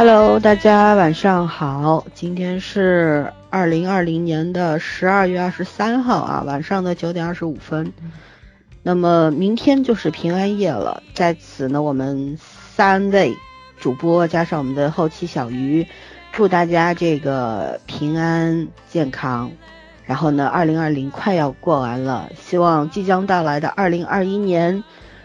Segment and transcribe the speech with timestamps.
[0.00, 7.92] Hello，大家晚上好，今天是二零二零年的十二月二十三号啊，晚上的九点二十五分。
[8.82, 13.36] 那么明天就是平安夜了，在此呢，我们三位
[13.78, 15.86] 主播加上我们的后期小鱼，
[16.32, 19.52] 祝大家这个平安健康。
[20.06, 24.82] 然后呢，二零二零快要过完了，希望即将到来的二零二一年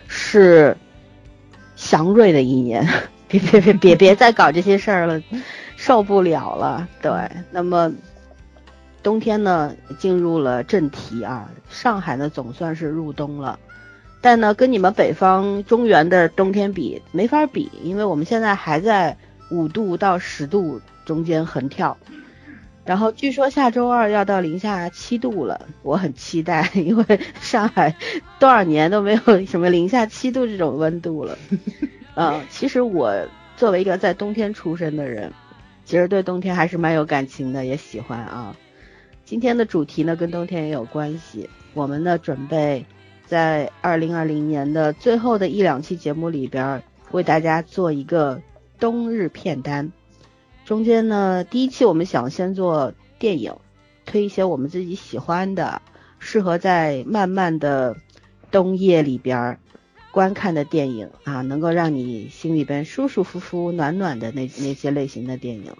[0.09, 0.75] 是
[1.77, 2.85] 祥瑞的一年。
[3.51, 5.21] 别别别别再搞这些事儿了，
[5.75, 6.87] 受不了了。
[7.01, 7.11] 对，
[7.51, 7.91] 那么
[9.03, 13.59] 冬天呢进入了正题啊，上海呢总算是入冬了，
[14.21, 19.17] 但呢跟你们北方中原的冬天比没法比，因为我们现在还在
[19.51, 21.97] 五度到十度中间横跳，
[22.83, 27.95] 然后据说下周二要到零下七度了，我很期待，因为上海
[28.39, 31.37] 多少年都没有什么零下七度这种温度了。
[32.15, 33.13] 嗯，其实我
[33.57, 35.31] 作为一个在冬天出生的人，
[35.83, 38.55] 其实对冬天还是蛮有感情的，也喜欢啊。
[39.25, 42.85] 今天的主题呢跟冬天也有关系，我们呢准备
[43.25, 48.41] 在二零二零年的最后的一两期节目里边，为大家做一个
[48.79, 49.91] 冬日片单。
[50.63, 53.53] 中间呢，第一期我们想先做电影，
[54.05, 55.81] 推一些我们自己喜欢的，
[56.19, 57.97] 适合在漫漫的
[58.51, 59.59] 冬夜里边。
[60.15, 65.75] 观看的电影啊，能够让你心里边舒舒服服、暖暖的那那些类型的电影，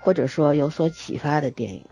[0.00, 1.84] 或者说有所启发的电影。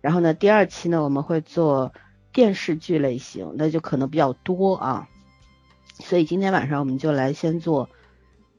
[0.00, 1.92] 然后呢，第二期呢，我们会做
[2.32, 5.08] 电视剧类型，那就可能比较多啊。
[5.98, 7.90] 所以今天晚上我们就来先做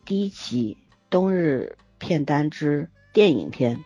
[0.06, 0.78] 第一期
[1.10, 3.84] 冬日片单之电影片。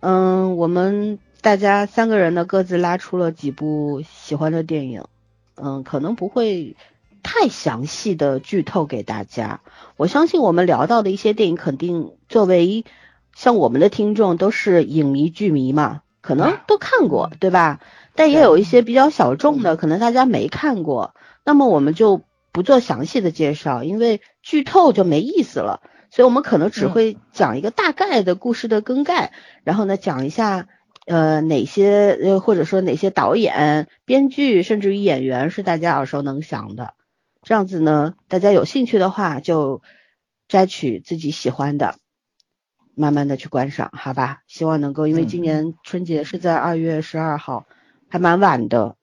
[0.00, 5.04] 嗯，我们大家三个人呢各自拉出了几部喜欢的电影，
[5.56, 6.74] 嗯，可能不会。
[7.22, 9.60] 太详细的剧透给大家，
[9.96, 12.84] 我相信我们聊到的一些电影，肯定作为
[13.34, 17.80] 像我们的听众都是影迷剧迷嘛，可能都看过，对吧？
[18.14, 22.22] 但也有一些比较小众的，可能大家没看过，那么我们就
[22.52, 25.80] 不做详细的介绍，因为剧透就没意思了。
[26.10, 29.32] 所以我们可能只会讲一个大概的故事的更概，
[29.64, 30.66] 然后呢讲一下
[31.06, 36.92] 呃哪些呃或者说哪些导演、编剧甚至于演员是大家耳熟能详的。
[37.42, 39.82] 这样子呢，大家有兴趣的话就
[40.46, 41.96] 摘取自己喜欢的，
[42.94, 44.42] 慢慢的去观赏，好吧？
[44.46, 47.66] 希望能够，因为今年春节是在二月十二号，
[48.08, 48.96] 还蛮晚的，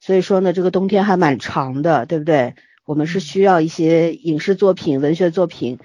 [0.00, 2.56] 所以说呢，这个冬天还蛮长的，对不对？
[2.84, 5.78] 我们是需要一些影视作品、文学作品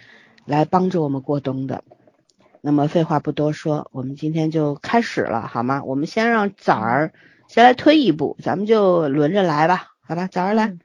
[0.45, 1.83] 来帮助我们过冬的。
[2.61, 5.83] 那么废话不多说，我们今天就开始了，好吗？
[5.85, 7.13] 我们先让崽儿
[7.47, 10.27] 先来推一步，咱们就轮着来吧，好吧？
[10.27, 10.75] 枣儿来，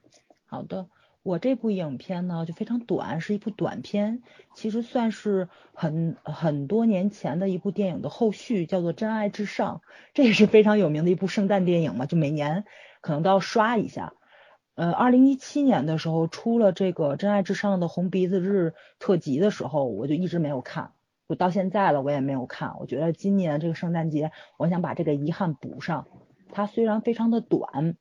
[0.47, 0.87] 好的。
[1.25, 4.23] 我这部影片呢就非常短，是一部短片，
[4.55, 9.81] 其实算是很很多年前的一部电影的后续，叫做《真爱至上》，
[10.13, 12.67] 这也是非常有名的一部圣诞电影嘛，就每年
[13.01, 14.13] 可能都要刷一下。
[14.75, 20.93] 呃，二零一七年的时候出了这个《真爱至上》的红鼻子日特辑的时候，我就一直没有看，
[21.27, 22.77] 就到现在了我也没有看。
[22.79, 26.07] 我觉得今年这个圣诞节，我想把这个遗憾补上。
[26.53, 27.97] 它虽然非常的短，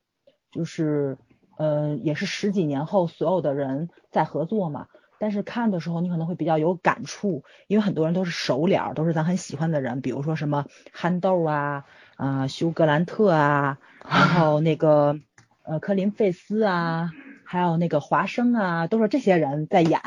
[0.51, 1.17] 就是。
[1.57, 4.87] 呃，也是十几年后所有的人在合作嘛，
[5.19, 11.85] 但是看的时候你可能会比较有感触，因为很多人都是熟脸，都是咱很喜欢的人，比如说什么憨豆啊，
[12.17, 13.77] 啊休格兰特啊，
[14.09, 15.19] 然后那个
[15.63, 17.11] 呃科林费斯啊，
[17.45, 19.99] 还有那个华生啊，都是这些人在演。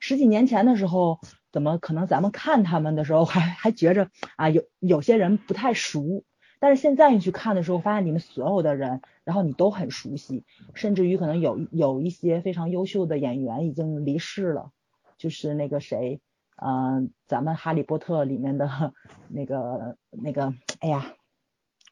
[0.00, 1.18] 十几年前的时候，
[1.50, 6.24] 怎么可能咱们看他们的时候还还觉着啊有有些人不太熟。
[6.60, 10.44] 但是现在你去看的时候，发现你们所有的人，然后你都很熟悉，
[10.74, 14.70] 甚至于可能有有一些非常优秀的演员已经离世了，
[15.16, 16.20] 就是那个谁，
[16.56, 18.92] 嗯，咱们《哈利波特》里面的
[19.28, 21.14] 那个那个，哎呀，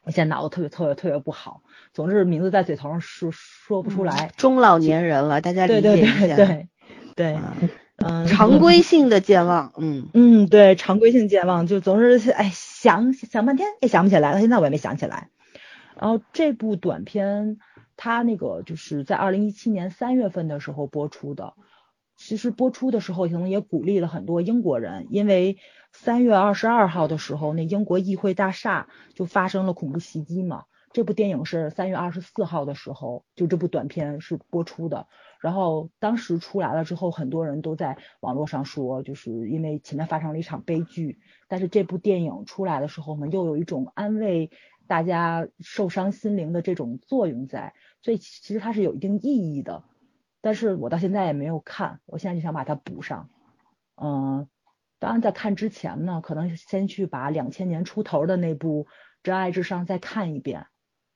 [0.03, 1.61] 我现在脑子特别特别特别不好，
[1.93, 4.31] 总之名字在嘴头上说说不出来。
[4.37, 6.35] 中老年人了，大家理解一下。
[6.35, 6.67] 对对对
[7.15, 7.35] 对。
[7.35, 7.69] 嗯，
[8.27, 15.29] 常规性的健忘，嗯嗯，对，常规性健忘，就总是哎想想半天也想不起来，到现在我也没想起来。
[15.99, 17.57] 然后这部短片
[17.95, 21.53] 它那个就是在二零一七年三月份的时候播出的，
[22.15, 25.57] 其实播出的时候可能也鼓励了很多英国人，因为
[25.91, 30.65] 三月二十二号的时候那英国议会大厦就发生了恐怖袭击嘛。
[30.93, 35.07] 这部电影是三月二十四号的时候，就这部短片是播出的。
[35.41, 41.19] 然后当时出来了之后，很多人都在网络上说，就是因为前面发生了一场悲剧。
[41.47, 44.51] 但是这部电影出来的时候呢，又有一种安慰
[44.87, 49.83] 大家受伤心灵的这种作用在，所以其实它是有一定意义的。
[50.41, 53.29] 但是我到现在也没有看，我现在就想把它补上。
[53.95, 54.47] 嗯，
[54.99, 58.85] 当然在看之前呢，可能先去把两千年出头的那部
[59.23, 60.67] 《真爱至上》再看一遍，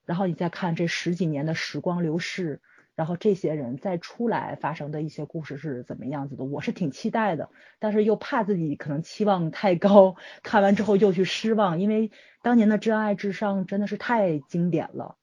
[0.06, 2.62] 然后你再看这十几年的时光流逝，
[3.02, 7.50] 然后这些人再出来发生的一些故事是怎么样子的，我是挺期待的，
[7.80, 12.12] 但是又怕自己可能期望太高， 看完之后又去失望，因为
[12.44, 15.16] 当年的《真爱至上》真的是太经典了，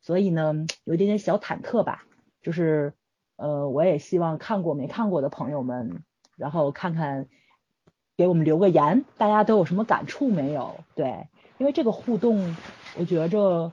[0.00, 2.04] 所以呢，有一点点小忐忑吧，
[2.42, 2.94] 就是
[3.36, 6.02] 呃，我也希望看过没看过的朋友们，
[6.36, 7.28] 然后看看。
[8.16, 10.84] 给我们留个言，大家都有什么感触没有？
[10.94, 11.26] 对，
[11.58, 12.56] 因为这个互动，
[12.96, 13.72] 我觉着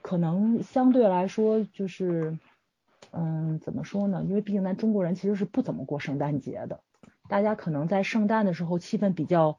[0.00, 2.38] 可能相对来说就是，
[3.12, 4.24] 嗯，怎么说呢？
[4.24, 6.80] 因为毕竟咱中国人其实是不怎么过圣诞节的，
[7.28, 9.58] 大家可能在圣诞的时候气氛比较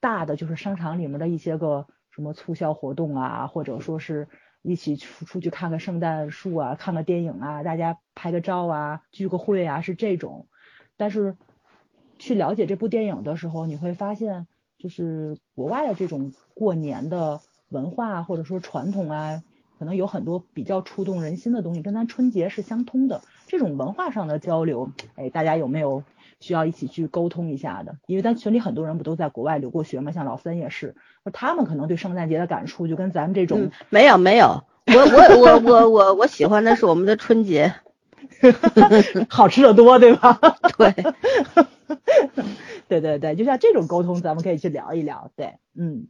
[0.00, 4.28] 大的，就是商场里面的一些个什么促销活动啊，或者说是
[4.62, 10.48] 一起出出去看看圣诞树啊，看个电影啊，大家拍个照啊，聚个会啊，是这种，
[10.96, 11.36] 但是。
[12.18, 14.46] 去了解这部电影的时候，你会发现，
[14.78, 19.42] 就是国外的这种过年的文化或者说传统啊，
[19.82, 23.20] 可能有很多比较触动人心的东西，跟咱春节是相通的。
[23.48, 26.04] 这种文化上的交流，哎，大家有没有
[26.38, 27.96] 需要一起去沟通一下的？
[28.06, 30.12] 因为咱群里很多人不都在国外留过学吗？
[30.12, 30.94] 像老森也是，
[31.32, 37.74] 他们可能对圣诞节的感触就跟咱们这种没有没有， 我我我我我我喜欢的是我们的春节。
[39.28, 40.38] 好吃的多，对吧？
[40.78, 40.94] 对，
[42.86, 45.32] 对对对，就像这种沟通，咱们可以去聊一聊。
[45.34, 46.06] 对，嗯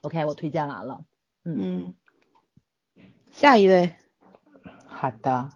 [0.00, 1.02] ，OK，我推荐完了。
[1.44, 1.94] 嗯，
[3.36, 3.92] 下一位。
[4.86, 5.50] 好的，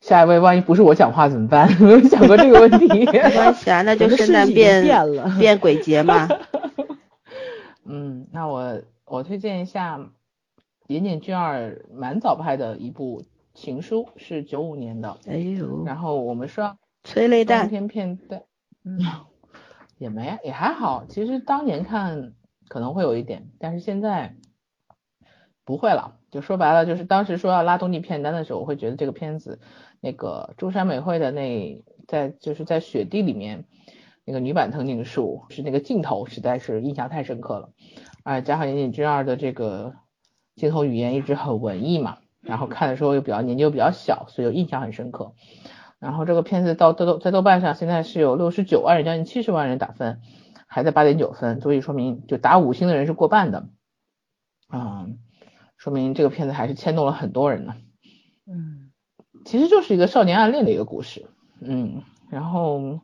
[0.00, 1.70] 下一位，万一不是我讲话怎么办？
[1.80, 2.88] 没有想过这个问题。
[2.88, 4.84] 没关系啊，那就圣诞变
[5.38, 6.28] 变鬼节嘛。
[7.86, 10.00] 嗯，那我我推荐一下
[10.88, 13.22] 岩井俊二蛮早拍的一部。
[13.52, 18.42] 情书是九五年的，哎呦，然后我们说催泪弹片片段，
[18.84, 18.98] 嗯，
[19.98, 22.32] 也没也还好，其实当年看
[22.68, 24.36] 可能会有一点，但是现在
[25.70, 26.16] 不会了。
[26.30, 29.58] 就说白了，就是当时说要拉冬季片单的时候，我会觉得这个片子
[30.00, 33.64] 那个中山美惠的那在就是在雪地里面
[34.24, 37.70] 那个女版藤井树是那个镜头实在是印象太深刻了，
[38.22, 39.94] 啊，加上岩井俊二的这个
[40.56, 42.18] 镜头语言一直很文艺嘛。
[42.42, 45.34] 然后看的时候又比较年纪又比较小，所以印象很深刻。
[45.98, 50.22] 然后这个片子到豆豆在豆瓣上现在是有六十九万人，将近七十万人打分，
[50.66, 53.66] 还在八点九分，所以说明就打五星的人是过半的。
[54.72, 55.18] 嗯，
[55.80, 57.74] 说明这个片子还是牵动了很多人呢。
[58.46, 58.92] 嗯，
[59.44, 61.28] 其实就是一个少年暗恋的一个故事。
[61.60, 63.00] 嗯，然后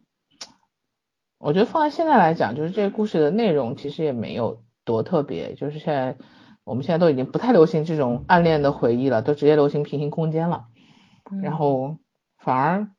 [1.38, 6.17] 我觉得放在现在来讲，就是这个故事的内容其实也没有多特别，就是现在。
[6.64, 10.67] 我们现在都已经不太流行这种暗恋的回忆了，都直接流行平行空间了。
[11.40, 11.99] 然后
[12.38, 12.90] 反而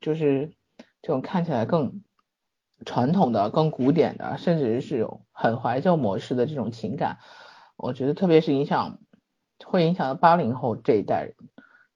[0.00, 0.54] 就是
[1.02, 2.00] 这种看起来更
[2.86, 7.18] 传统的、更古典的，甚至是有很怀旧模式的这种情感，
[7.76, 9.00] 我觉得特别是影响
[9.64, 11.34] 会影响到八零后这一代人，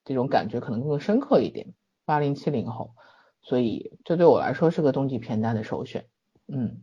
[0.05, 1.75] 这种感觉可能更深刻一点。
[2.05, 2.95] 八零七零后，
[3.43, 6.07] 所以这对我来说是个冬季片单的首选。
[6.47, 6.83] 嗯，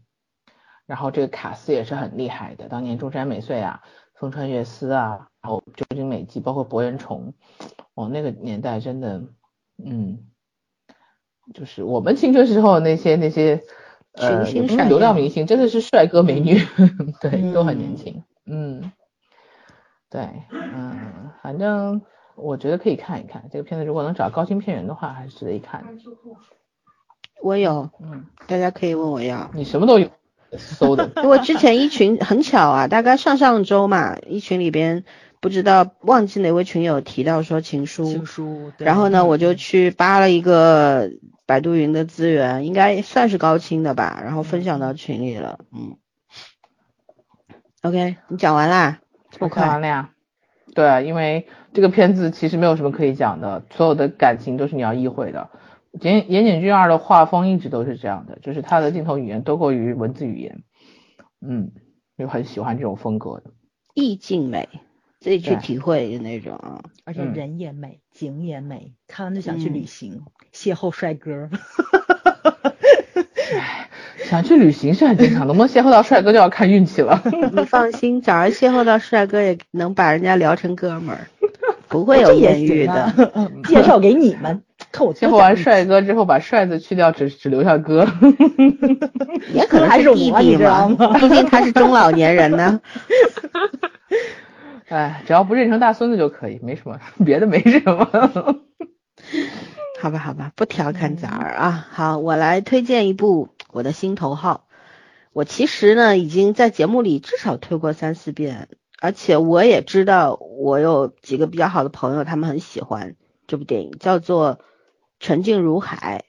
[0.85, 3.81] 然后这个卡斯也是很厉害的，当年中山美穗啊。
[4.13, 7.33] 风川月司啊，然后酒井美纪，包括博人崇，
[7.95, 9.23] 哦，那个年代真的，
[9.83, 10.27] 嗯，
[11.55, 13.63] 就是我们青春时候那些那些
[14.13, 14.43] 呃
[14.87, 16.59] 流量明星，真的是帅哥美女，
[17.19, 18.91] 对，都很年轻，嗯，
[20.11, 22.01] 对，嗯，反正
[22.35, 25.83] 我觉得可以看一看这个片子，如果能找高清片源的话，还是值得一看。
[27.41, 30.09] 我有，嗯，大家可以问我要，你什么都有。
[30.57, 35.05] 搜的，因为之前一群很巧啊，大概上上周嘛，一群里边
[35.39, 41.09] 不知道忘记哪位群友提到说情书，情书，然后呢，我就去扒了一个
[41.45, 45.95] 百度云的资源，应该算是高清的吧，然后分享到群里了，嗯
[47.83, 49.00] ，OK，你讲完啦？
[49.39, 50.11] 我看完了呀，
[50.75, 55.49] 对，因为这个片子其实没有什么可以讲的，所有的感情都是你要意会的。
[55.99, 60.63] 岩岩井俊二的画风一直都是这样的，就是他的镜头语言多过于文字语言，
[61.41, 61.71] 嗯，
[62.17, 63.51] 就很喜欢这种风格的。
[63.93, 64.69] 意境美，
[65.19, 70.21] 自己去体会的那种，而且人也美，景也美，看完就想去旅行，
[70.53, 71.49] 邂逅帅哥。
[73.53, 73.89] 唉，
[74.31, 77.21] 想去旅行是很正常的，能不能邂逅到帅哥就要看运气了。
[77.51, 81.27] 你放心，早上邂逅到帅哥也能把人家聊成哥们儿，
[81.89, 83.13] 不会有艳遇的。
[83.67, 84.63] 介绍给你们。
[84.89, 88.07] 看我邂逅完帅哥之后，把帅字去掉，只只留下哥，
[89.53, 90.87] 也可能还是弟弟嘛，
[91.19, 92.79] 毕竟他是中老年人呢。
[94.87, 98.07] 哎，只要不认成大孙子就可以，没什么，别的没什么。
[100.01, 101.85] 好吧，好吧，不调侃崽儿啊。
[101.91, 104.67] 好，我来推荐一部我的心头好，
[105.33, 108.67] 我其实呢已经在节目里至少推过三四遍，
[108.99, 113.15] 而且我也知道我有几个比较好的朋友，他们很喜欢
[113.47, 114.55] 这部电影，叫做
[115.19, 116.25] 《沉静如海》，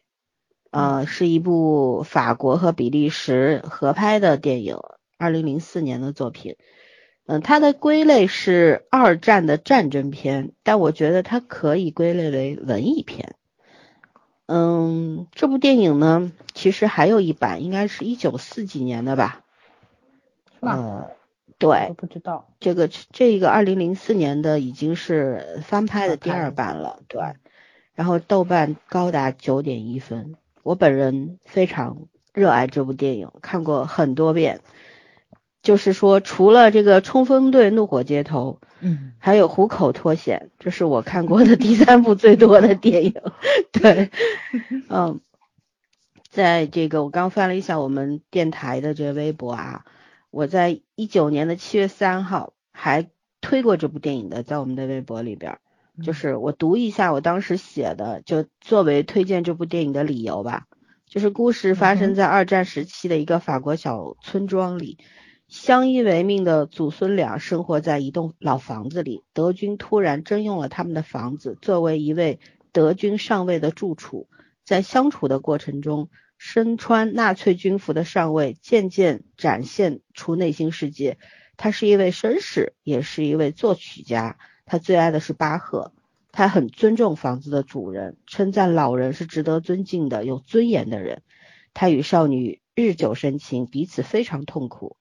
[0.78, 4.78] 呃，是一部法国和比利时合拍的电影，
[5.18, 6.56] 二零零四年的作品。
[7.24, 13.36] 嗯，它的归类是二战的战争片，但我觉得它可以归类为文艺片。
[14.46, 19.42] 嗯，这部电影呢，其实还有一版，应该是一九四几年的吧？
[20.60, 21.10] 呃，
[21.58, 27.20] 对，不知道这个这个二零零四年的已经是翻拍的第二版了，对。
[27.94, 34.60] 然后豆瓣高达九点一分，我本人非常热爱这部电影，看过很多遍。
[35.62, 43.14] 就是说，除了这个冲锋队怒火街头，嗯，还有虎口脱险，这是我看过的 第三部最多的电影。
[43.70, 44.10] 对，
[44.90, 45.20] 嗯，
[46.30, 49.84] 在这个我刚翻了一下我们电台的这个微博啊，
[50.30, 53.08] 我在一九年的七月三号还
[53.40, 55.58] 推过这部电影的，在我们的微博里边，
[56.02, 60.66] 就是我读一下我当时写的，就作为推荐这部电影的理由吧。
[61.06, 64.98] 就是故事发生在二战时期的一个法国小村庄里。
[65.52, 69.22] 相依为命的祖孙俩生活在一栋老房子里。
[69.34, 72.40] 德军突然征用了他们的房子，作为一位
[72.72, 74.30] 德军上尉的住处。
[74.64, 81.18] 在相处的过程中，身穿纳粹军服的上尉渐渐展现出内心世界。
[81.58, 84.38] 他是一位绅士，也是一位作曲家。
[84.64, 85.92] 他最爱的是巴赫。
[86.32, 91.20] 他很尊重房子的主人，称赞老人是值得尊敬的、有尊严的人。
[91.74, 94.96] 他与少女日久生情，彼此非常痛苦。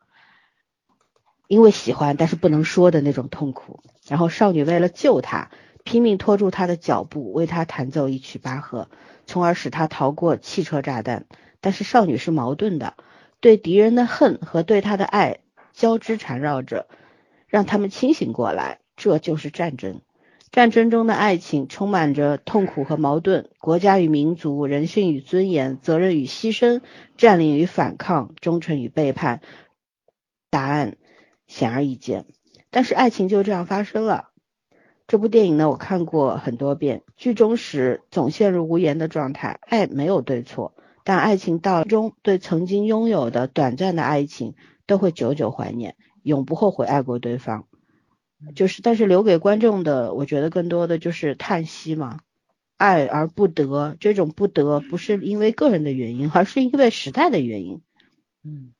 [1.51, 3.81] 因为喜欢，但是不能说的那种痛苦。
[4.07, 5.51] 然后少女为了救他，
[5.83, 8.87] 拼命拖住他的脚步，为他弹奏一曲巴赫，
[9.25, 11.25] 从而使他逃过汽车炸弹。
[11.59, 12.93] 但是少女是矛盾的，
[13.41, 15.39] 对敌人的恨和对他的爱
[15.73, 16.87] 交织缠绕着，
[17.47, 18.79] 让他们清醒过来。
[18.95, 19.99] 这就是战争。
[20.53, 26.79] 战争中的爱情充满着痛苦和矛盾，国家与民族，人性与尊严，责任与牺牲，
[27.17, 29.41] 占领与反抗，忠诚与背叛。
[30.49, 30.95] 答案。
[31.51, 32.25] 显而易见，
[32.69, 34.29] 但是爱情就这样发生了。
[35.05, 39.59] 这部电影呢，我看过很多遍，剧中时总陷入无言的状态。
[39.61, 44.55] 爱没有对错，但爱情到终，对曾经拥有的短暂的爱情
[44.85, 47.67] 都会久久怀念，永不后悔爱过对方。
[48.55, 52.21] 就是，但是留给观众的，我觉得更多的就是叹息嘛。
[52.77, 57.81] 爱而不得，这种不得不是因为个人的原因，而是因为时代的原因。
[58.41, 58.71] 嗯。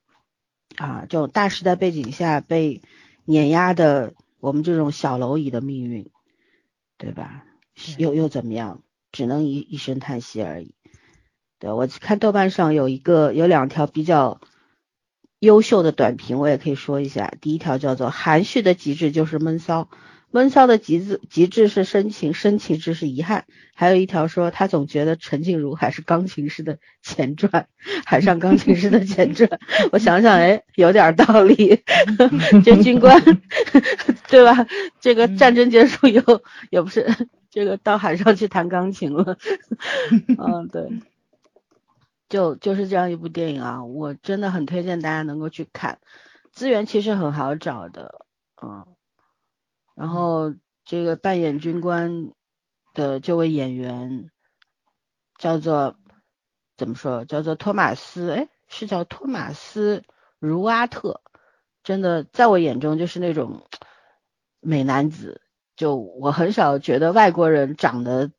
[0.78, 2.82] 啊，这种大时代背景下被
[3.26, 6.10] 碾压的我们这种小蝼蚁的命运，
[6.98, 7.46] 对吧？
[7.98, 8.82] 又又怎么样？
[9.12, 10.74] 只能一一声叹息而已。
[11.60, 14.40] 对我看豆瓣上有一个有两条比较
[15.40, 17.34] 优秀的短评，我也可以说一下。
[17.42, 19.90] 第一条叫做“含蓄的极致就是闷骚”。
[20.32, 23.46] 闷骚的极致极致是深情，深情致是遗憾。
[23.76, 27.68] 还有一条说，他总觉得陈静茹还是钢琴师的前传，
[28.06, 29.60] 海上钢琴师的前传。
[29.92, 31.84] 我想想，哎，有点道理。
[32.64, 33.22] 这军官，
[34.30, 34.66] 对吧？
[35.02, 37.08] 这个战争结束以后，也不是
[37.50, 39.38] 这个到海上去弹钢琴了。
[40.38, 40.90] 嗯，对，
[42.30, 46.00] 就就是这样一部电影啊，我真的很推荐大家能够去看。
[46.52, 48.26] 资源其实很好找的，
[48.62, 48.86] 嗯。
[50.02, 52.32] 然后这个扮演军官
[52.96, 54.32] 的这位演员
[55.38, 55.96] 叫做
[56.76, 57.24] 怎么说？
[57.24, 60.04] 叫做托马斯，哎，是叫托马斯
[60.40, 61.22] 茹阿特。
[61.84, 63.68] 真的，在我眼中就是那种
[64.60, 65.40] 美男子。
[65.76, 68.32] 就我很少觉得外国人长得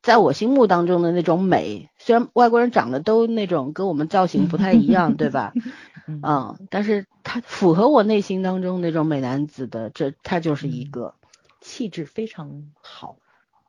[0.00, 5.52] 在我心目当中的那种美，虽然外国人长得都那种跟我们造型不太一样，对吧？
[6.22, 11.14] 嗯，但是他符合我内心当中那种美男子的，这他就是一个
[11.60, 13.16] 气质非常好，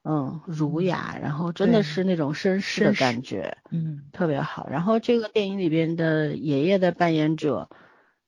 [0.04, 4.68] 嗯，儒雅，然后真的是那种绅士的感觉，嗯，特别好。
[4.70, 7.70] 然后这个电影里边的爷爷的扮演者，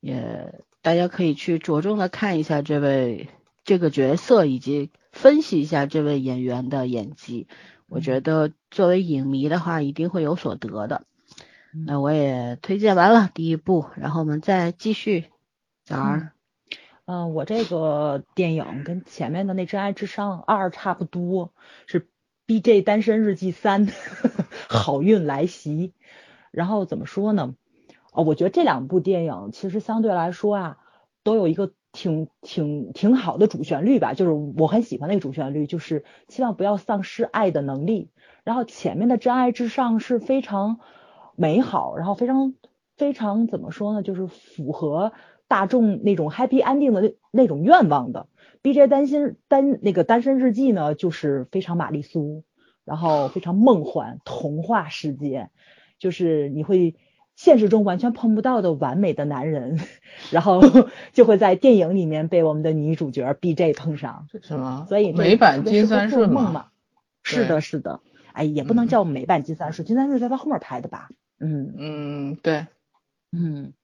[0.00, 3.28] 也大家可以去着重的看一下这位
[3.64, 7.48] 这个角色，以及分析一下这位演员的演技。
[7.86, 11.04] 我觉得作为影迷的话，一定会有所得的。
[11.76, 15.24] 那我也推荐完了第一部，然后我们再继续。
[15.84, 16.32] 早儿，
[17.04, 21.52] 嗯，我这个电影跟前面的那《真爱至上二》差不多，
[21.86, 22.00] 是
[22.46, 23.88] 《B J 单身日记三
[24.68, 25.92] 》，好运来袭。
[26.52, 27.56] 然后怎么说呢？
[28.12, 30.78] 哦，我觉得这两部电影其实相对来说啊，
[31.24, 38.10] 都有一个挺挺挺好的主旋律吧，就是我很喜欢那个主旋律，就是希望不要丧失爱的能力。
[38.44, 40.78] 然后前面的《真爱至上》是非常。
[41.36, 42.54] 美好，然后非常
[42.96, 45.12] 非常怎么说呢，就是符合
[45.48, 48.28] 大众那种 happy ending 的那那种愿望的。
[48.62, 48.86] B.J.
[48.86, 52.44] 单心单那个单身日记呢，就是非常玛丽苏，
[52.86, 55.50] 然后非常梦幻童话世界，
[55.98, 56.96] 就是你会
[57.36, 59.78] 现实中完全碰不到的完美的男人，
[60.30, 60.62] 然后
[61.12, 63.74] 就会在电影里面被我们的女主角 B.J.
[63.74, 64.28] 碰上。
[64.40, 64.86] 什么？
[64.88, 66.68] 所以美版金三顺嘛？
[67.22, 68.00] 是的，是的。
[68.32, 71.10] 哎，也不能叫美版金三顺，金三顺在他后面拍的吧？
[71.46, 72.66] 嗯嗯，对，
[73.32, 73.74] 嗯，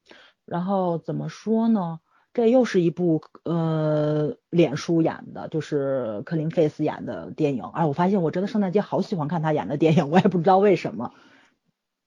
[0.45, 1.99] 然后怎么说呢？
[2.33, 7.63] 这又是一部呃，脸书演的，就是柯林费斯演的电影。
[7.65, 11.13] 哎，我发现我真的圣诞节好喜欢看他演的电影，我也不知道为什么。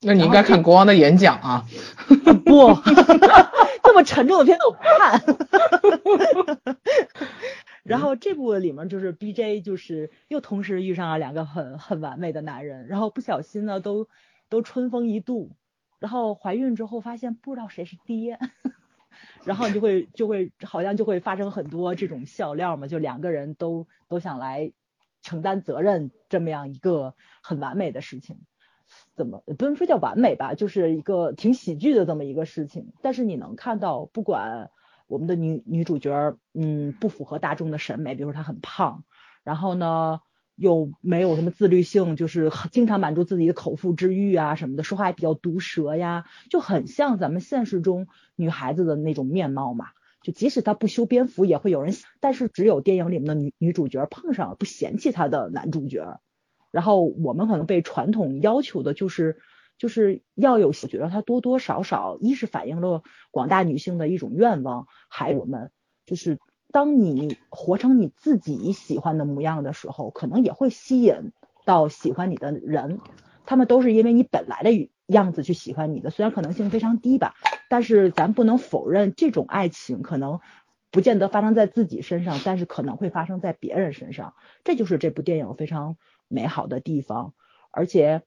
[0.01, 1.65] 那你应该看国王的演讲啊！
[2.43, 2.73] 不，
[3.81, 5.21] 这么沉重的片子我不看。
[7.83, 14.07] 然后这部里面就是 B J，就是又同时遇上了两个很很完美的男人，然后不小心呢都
[14.49, 15.55] 都春风一度，
[15.99, 18.39] 然后怀孕之后发现不知道谁是爹。
[19.45, 24.73] 然后就会就会好像就会发生很多这种笑料嘛，就两个人都都想来
[25.21, 28.41] 承担责任这么样一个很完美的事情，
[29.15, 32.91] 怎么不能说叫完美吧，就是一个挺喜剧的这么一个事情。
[33.01, 34.69] 但是你能看到，不管
[35.07, 39.05] 我们的女女主角，嗯，不符合大众的审美，比如说她很胖，
[39.43, 40.19] 然后呢。
[40.55, 49.87] 又没有什么自律性，就是经常满足自己的口腹之欲啊什么的，说话也比较毒舌呀，就很像咱们现实中女孩子的那种面貌嘛。
[50.21, 56.19] 就即使她不修边幅，也会有人，但是只有电影里面的女女主角碰上了不嫌弃她的男主角。
[56.71, 59.37] 然后我们可能被传统要求的就是，
[59.77, 65.71] 就是要有，我觉得她多多少少一是反映了广大女性的一种愿望，还有我们
[66.05, 66.39] 就是。
[66.75, 71.31] 当你活成你自己喜欢的模样的时候，可能也会吸引
[71.63, 72.99] 到喜欢你的人。
[73.45, 77.33] 他们都是因为你本来的样子去喜欢你的，虽然可能性非常低吧，
[77.69, 80.41] 但是咱不能否认这种爱情可能
[80.91, 84.33] 不见得发生在自己身上，但是可能会发生在别人身上。
[84.65, 85.95] 这就是这部电影非常
[86.27, 87.33] 美好的地方。
[87.71, 88.23] 而且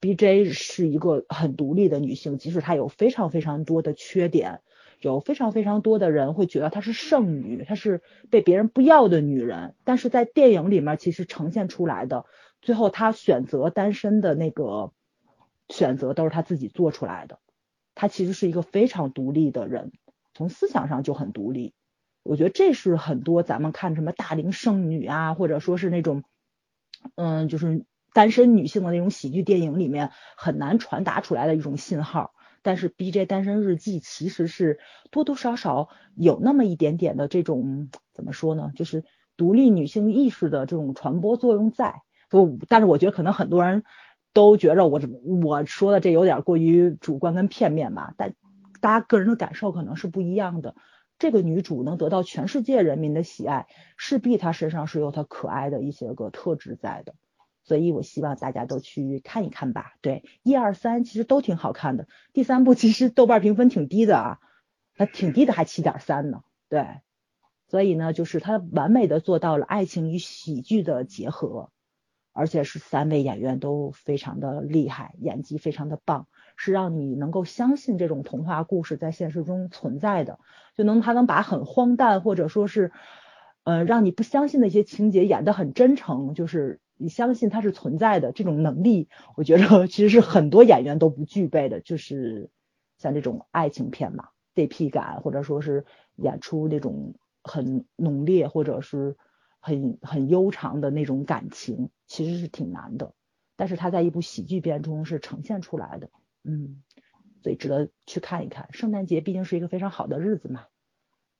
[0.00, 4.60] ，B J 是一个很独立的女性，即使她有非常非常多的缺点。
[5.00, 9.74] 有非常非常多的人会觉得她是剩女，她是被别人不要的女人。
[9.84, 12.24] 但是在电影里面，其实呈现出来的，
[12.62, 14.92] 最后她选择单身的那个
[15.68, 17.38] 选择都是她自己做出来的。
[17.94, 19.92] 她其实是一个非常独立的人，
[20.34, 21.74] 从思想上就很独立。
[22.22, 26.24] 我觉得这是很多咱们看什么大龄剩女啊，或者说是那种，
[27.14, 32.32] 嗯，就是单身女性的那种喜剧电影里面很难传达出来的一种信号。
[32.66, 34.80] 但是《B J 单身日记》其实是
[35.12, 38.72] 多多少少有那么一点点的这种怎么说呢？
[38.74, 39.04] 就是
[39.36, 42.02] 独立女性意识的这种传播作用在。
[42.28, 43.84] 不，但是我觉得可能很多人
[44.32, 45.00] 都觉着我
[45.44, 48.14] 我说的这有点过于主观跟片面吧。
[48.16, 48.34] 但
[48.80, 50.74] 大家个人的感受可能是不一样的。
[51.20, 57.14] 这个女主能得到全世界人民的喜爱，势必她身上是有她可爱的一些个特质在的。
[57.66, 59.94] 所以我希望大家都去看一看吧。
[60.00, 62.06] 对，一二三其实都挺好看的。
[62.32, 64.38] 第三部其实豆瓣评分挺低的啊，
[64.96, 66.42] 那挺低的，还七点三呢。
[66.68, 66.86] 对，
[67.66, 71.70] 所以呢，就是它完美的做到了爱情与喜剧的结合，
[72.32, 80.38] 而且是三位演员都非常的厉害，演技非常的棒，是让你能够相信这种童话故事在现实中存在的，
[80.76, 82.92] 就能他能把很荒诞或者说是
[83.64, 86.78] 呃让你不相信的一些情节演得很真诚，就是。
[86.98, 92.50] 你相信它是存在的这种能力，我觉得其实是很多演员都不具备的，就是
[92.98, 95.84] 像这种爱情片嘛，CP 感或者说是
[96.16, 99.16] 演出那种很浓烈或者是
[99.60, 103.12] 很很悠长的那种感情，其实是挺难的。
[103.56, 106.10] 但是他在一部喜剧片中是呈现出来的，
[106.44, 106.82] 嗯，
[107.42, 108.68] 所以值得去看一看。
[108.72, 110.64] 圣诞节毕竟是一个非常好的日子嘛，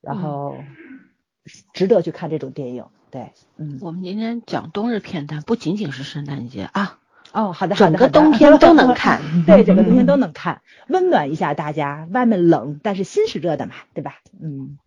[0.01, 0.57] 然后
[1.73, 2.87] 值得去看这种电影。
[3.11, 6.99] 对，嗯，我们今天讲冬日片段，不仅仅是圣诞节啊。
[7.33, 9.21] 哦，好的，好的，整个冬天 都能看。
[9.47, 12.09] 对，整个冬天 都能看，温暖一下大家。
[12.11, 14.21] 外面冷，但是心是热的嘛，对吧？
[14.43, 14.79] 嗯。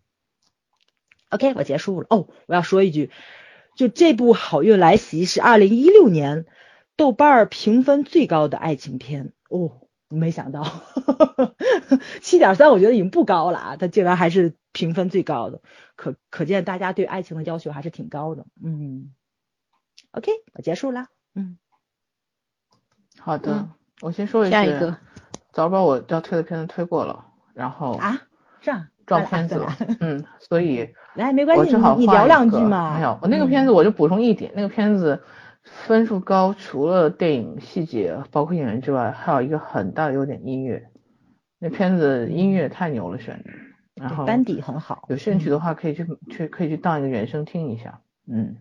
[1.30, 2.06] OK，我结束了。
[2.10, 3.10] 哦，我要说一句，
[3.76, 6.46] 就这部《好运来袭》是二零一六年
[6.96, 9.32] 豆瓣评分最高的爱情片。
[9.48, 9.72] 哦。
[10.12, 10.66] 没想到，
[12.20, 15.60] 七点三，我觉得已经不高了啊，它竟然还是评分最高的，
[15.96, 18.46] 可可见大家对爱情的要求还是挺高的。
[18.62, 19.12] 嗯
[20.12, 21.06] ，OK，我结束了。
[21.34, 21.58] 嗯，
[23.18, 24.96] 好的，我先说一下一个，
[25.52, 28.22] 早把我要推的片子推过了，然后啊，
[28.60, 32.96] 这样撞片子了，嗯，所以 来没关系，你你聊两句嘛。
[32.96, 35.22] 没有，我那个片子我就补充一点，那个片子。
[35.62, 40.88] 分数高，除了电影细节包括演员之外，还有一个很大的优点，音乐。
[41.58, 43.50] 那片子音乐太牛了，选的，
[44.00, 48.56] 然后班底很好，有兴趣的话可以去去可以去当一个原声听一下，嗯。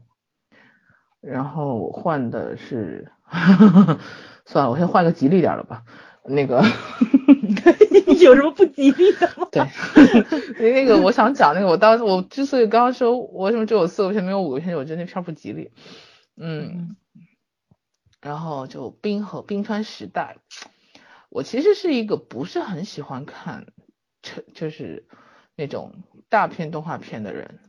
[1.22, 3.12] 然后换的是，
[4.46, 5.84] 算了，我先换个吉利点的吧。
[6.24, 6.64] 那个
[8.22, 9.48] 有什么不吉利的吗？
[9.52, 15.72] 对，那个我想讲那个，我当时我之所以刚刚说我为什么只有四个片没有五个片，我觉得那片不吉利。
[16.38, 16.96] 嗯，
[18.22, 20.38] 然后就冰河冰川时代，
[21.30, 23.66] 我其实是一个不是很喜欢看
[24.22, 25.08] 成就是
[25.60, 25.92] 那种
[26.30, 27.60] 大片动画片的人，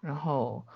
[0.00, 0.66] 然后。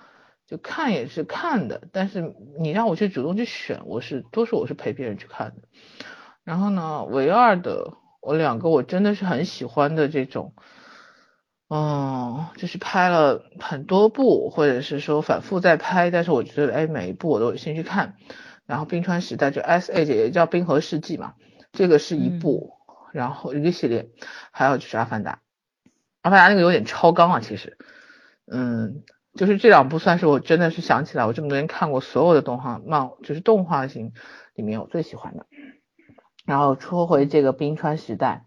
[0.45, 5.69] 就看也是看的，但是你让我去主动去选，我是多数我是陪别人去看的。
[6.43, 10.53] 然后呢，唯二的我两个我真的是很喜欢的这种，
[11.69, 18.15] 嗯，就是拍了很多部，或者是说反复在拍，但是我觉得哎每一部我都有兴趣看。
[18.65, 21.35] 然后冰川时代就 S A 也叫冰河世纪嘛，
[21.71, 22.73] 这个是一部，
[23.13, 24.09] 然后一个系列，
[24.51, 25.39] 还有就是阿凡达，
[26.23, 27.77] 阿凡达那个有点超纲啊，其实，
[28.51, 29.03] 嗯。
[29.35, 34.13] 就是这两部算是我真的是想起来，我这么多年看过所有的动画漫，就是动画型
[34.53, 35.47] 里面我最喜欢的。
[36.45, 38.43] 然后说回这个冰川时代，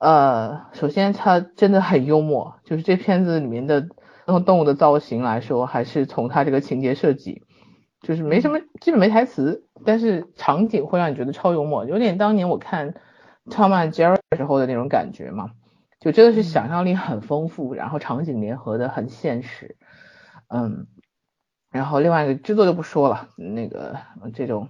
[0.00, 3.88] 呃，首先它真的很幽默，就是这片子里面的
[4.24, 7.42] 从动物的造型来说，还是从它这个情节设计，
[8.00, 12.92] 就是没什么，基本没台词，但是场景会让你觉得超幽默，有点当年我看
[13.50, 15.50] 《超曼 Jerry》时候的那种感觉嘛，
[16.06, 19.76] 就真的是想象力很丰富，然后场景联合的很现实。
[20.46, 20.86] 嗯，
[21.72, 23.96] 然后另外一个制作就不说了，那个
[24.32, 24.68] 这种，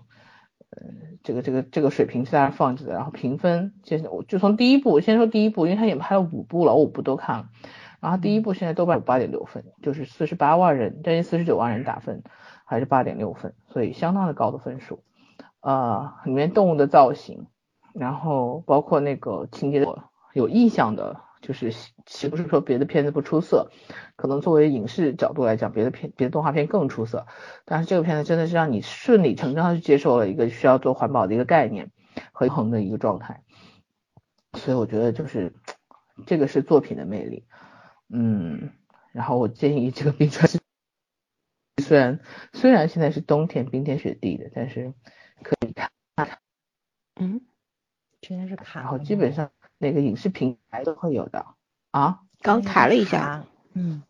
[0.71, 0.81] 呃，
[1.23, 2.95] 这个这个这个水平是在那放着的。
[2.95, 7.49] 然后评分，先我就从第一部先说第一部，因为他已经拍了五部了，我五部都看了。
[8.01, 12.23] 然后第一部现在豆瓣有八点六分，就是四十八万人，将近四十九万人打分，
[12.65, 15.03] 还是八点六分，所以相当的高的分数。
[15.61, 17.49] 呃，里面动物的造型，
[17.93, 19.87] 然后包括那个情节
[20.33, 21.26] 有意向的。
[21.47, 21.73] 就是
[22.07, 23.71] 岂不是说别的片子不出色，
[24.17, 27.29] 可能作为影视角度来讲，别的片别的动画片更出色。
[27.65, 31.93] 但是这个片子真的是让你顺理成章的去接受了一个需要做环保的一个概念
[32.33, 33.45] 和衡的一个状态。
[34.55, 35.55] 所以我觉得就是
[36.27, 37.47] 这个是作品的魅力。
[38.09, 38.73] 嗯，
[39.13, 40.51] 然后我建议这个冰川
[41.81, 42.19] 虽然
[42.55, 44.93] 虽然现在是冬天冰天雪地的，但是
[45.45, 45.93] 可以看。
[47.21, 47.41] 嗯，
[48.21, 49.53] 今天是卡，然后基本上。
[49.79, 51.47] 那个影视平台都会有的。
[51.91, 54.03] 啊，刚卡了一下，嗯，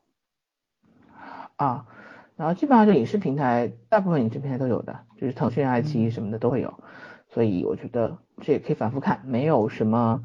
[1.54, 1.86] 啊，
[2.34, 6.80] 然后基本上就影视平台，大部分影视平台都有的，就是腾讯、爱奇艺什么的都会有，
[7.28, 10.24] 所以我觉得这也可以反复看，没有什么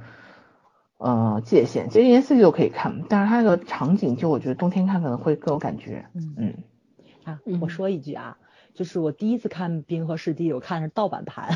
[0.98, 6.64] 呃界限，其实一年四季都可以看，但是它那个场景就我觉得冬天看可能会更有感觉，嗯嗯，
[7.26, 8.40] 啊，我说一句啊，
[8.74, 11.56] 就是我第一次看《冰河世纪》，我看的是盗版盘。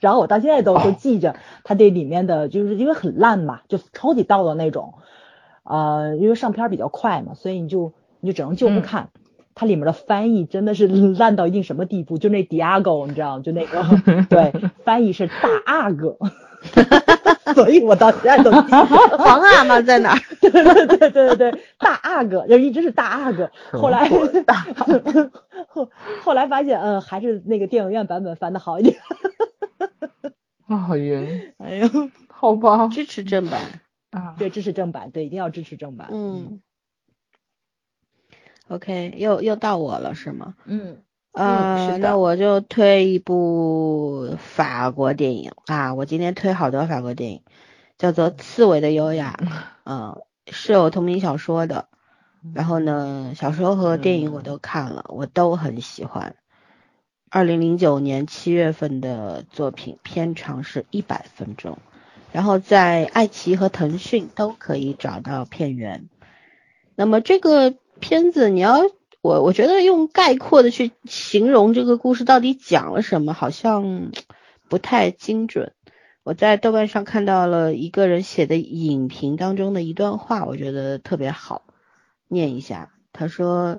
[0.00, 4.94] 然后我到现在都都记着它这里面的，就是因为很烂嘛，就超级盗的那种，
[5.62, 9.10] 呃，因为上片比较快嘛，所以你就你就只能就不看。
[9.52, 13.42] 它里面的翻译真的是烂到一定什么地步，就那 Diago 你知道吗？
[13.44, 13.84] 就那个
[14.30, 15.34] 对，翻译是大
[15.66, 16.16] 阿哥，
[17.52, 18.70] 所以我到现在都记。
[19.18, 20.14] 皇阿玛在哪？
[20.40, 23.50] 对对对对对，大阿哥就一直是大阿哥。
[23.72, 24.08] 后来
[25.68, 25.88] 后
[26.22, 28.96] 后来发现，嗯，还是那个电影院版本翻的好一点。
[30.70, 31.52] 啊，好晕！
[31.58, 31.88] 哎呦，
[32.28, 33.80] 好吧，支持正版
[34.10, 36.08] 啊，对，支持正版，对，一定要支持正版。
[36.12, 36.60] 嗯
[38.68, 40.54] ，OK，又又到我了是吗？
[40.64, 41.02] 嗯，
[41.32, 47.42] 呃，那我就推一部法国电影啊，我今天推好多法国电影，
[47.98, 49.36] 叫做《刺猬的优雅》，
[49.84, 51.88] 嗯，是有同名小说的，
[52.54, 56.36] 然后呢，小说和电影我都看了，我都很喜欢。
[57.32, 61.78] 二零零九年七月份的作品，片长是一百分钟，
[62.32, 66.08] 然后在爱奇艺和腾讯都可以找到片源。
[66.96, 68.80] 那么这个片子，你要
[69.20, 74.10] 我我觉得用概括的去形容这个故事到底讲了什么，好像
[74.68, 75.72] 不太精准。
[76.24, 81.62] 我在豆瓣上看到了一个人写的影评当中的一段话，我觉得特别好，
[82.26, 82.90] 念一下。
[83.12, 83.78] 他说。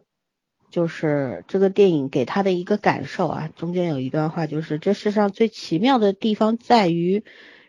[0.71, 7.23] 就是这个电影给他的一个感受啊，中间有一段话，就是这世上最奇妙的地方在于，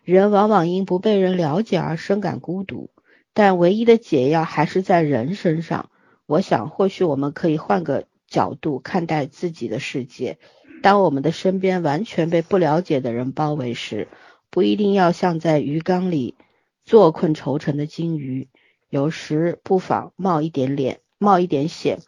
[0.05, 2.91] 人往往因不被人了解而深感孤独，
[3.35, 5.91] 但唯一的解药还是在人身上。
[6.27, 10.39] 我想，或许我们可以换个角度看待自己的世界。
[10.83, 14.09] 当我们的身边完全被不了解的人包围时，
[14.49, 16.37] 不一定要像在鱼缸里
[16.85, 18.49] 坐困愁城的金鱼，
[18.89, 21.99] 有时不妨冒一点脸，冒一点险。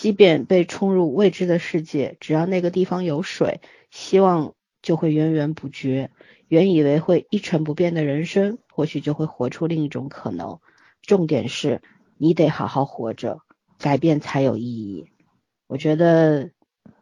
[0.00, 3.60] 即便被冲入未知的世界，只要那个地方有水，
[3.90, 6.10] 希望就会源源不绝。
[6.48, 10.58] 原以为会一成不变的人生，或许就会活出另一种可能。
[11.02, 11.82] 重点是
[12.16, 13.40] 你得好好活着，
[13.78, 15.04] 改变才有意义。
[15.66, 16.50] 我觉得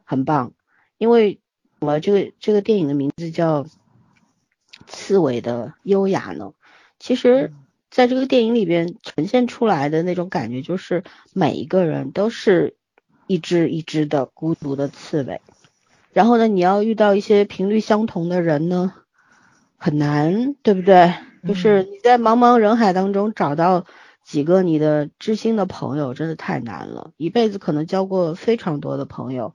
[0.02, 0.54] 很棒，
[0.96, 1.40] 因为
[1.78, 3.62] 我这个这个电影的名字叫
[4.88, 6.52] 《刺猬的优雅》呢。
[6.98, 7.52] 其实，
[7.92, 12.74] 在这个电影里边呈现出来的那种感觉，就是每一个人都是
[13.28, 15.40] 一只一只的孤独的刺猬。
[16.12, 18.92] 然后呢，你要遇到一些频率相同的人呢？
[19.76, 21.14] 很难，对不对？
[21.46, 23.86] 就是你在茫茫人海当中找到
[24.24, 27.12] 几个你的知心的朋友，真的太难了。
[27.16, 29.54] 一辈子可能交过非常多的朋友，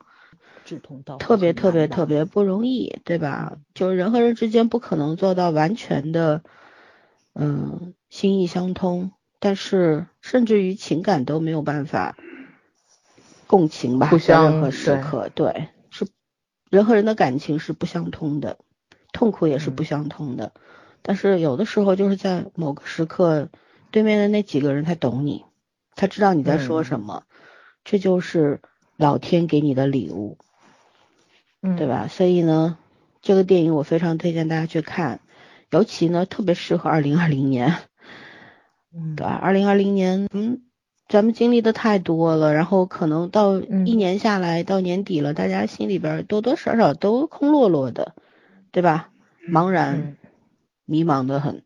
[0.64, 3.58] 志同道合，特别特别特别不容易，对吧？
[3.74, 6.42] 就是人和人之间不可能做到完全的，
[7.34, 12.16] 嗯，心意相通，但是甚至于情感都没有办法
[13.54, 14.08] 共情吧？
[14.08, 16.08] 互相任何时刻，对，是
[16.72, 18.58] 人和人的感情是不相通的。
[19.12, 20.54] 痛苦也是不相通的，
[21.04, 23.50] 但是有的时候就是在某个时刻，
[23.92, 25.46] 对面的那几个人他懂你，
[25.96, 27.26] 他知道你在说什么，
[27.84, 28.60] 这就是
[28.98, 30.40] 老天给你的礼物，
[31.62, 32.08] 对吧？
[32.08, 32.80] 所以呢，
[33.22, 35.20] 这个电影我非常推荐大家去看，
[35.70, 37.78] 尤其呢特别适合二零二零年，
[39.16, 39.40] 对吧？
[39.40, 40.64] 二零二零年，嗯，
[41.14, 48.16] 咱们经历的太多了，然后可能到一年下来到年底了，大家心里边多多少少都空落落的。
[48.72, 49.12] 对吧？
[49.48, 50.18] 茫然、
[50.86, 51.64] 迷茫的很。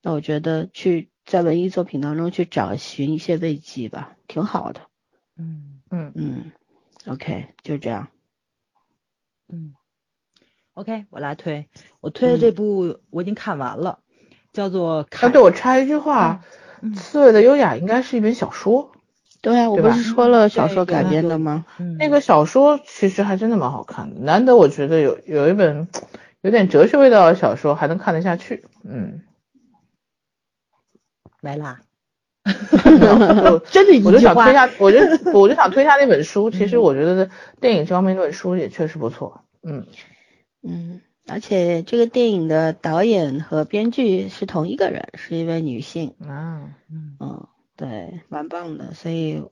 [0.00, 4.80] 那我觉得去在文艺作品当中去找寻一些慰藉吧，挺好的。
[5.36, 6.52] 嗯嗯嗯。
[7.06, 8.08] OK，就这样。
[9.52, 9.74] 嗯。
[10.72, 11.68] OK，我来推。
[12.00, 13.98] 我推的这部我已经看完了，
[14.54, 15.06] 叫做……
[15.20, 16.40] 啊，对，我插一句话，
[16.94, 18.92] 《刺猬的优雅》应该是一本小说。
[19.42, 21.64] 对啊，我不是说了小说改编的吗？
[21.98, 25.88] 那个小说其实还真的蛮好看的，难得我觉得有有一本。
[26.42, 29.22] 有点哲学味道的小说还能看得下去，嗯，
[31.40, 31.80] 没啦，
[32.84, 33.60] 真的，
[34.06, 34.98] 我就想推下，我就
[35.32, 36.48] 我就想推下那本书。
[36.50, 39.88] 其实我觉得电影这方面那本书也确实不错，嗯
[40.62, 49.42] 嗯，而且这个电影的导演和编剧是同一个人，是一位女性啊，嗯嗯，对，蛮棒的，所以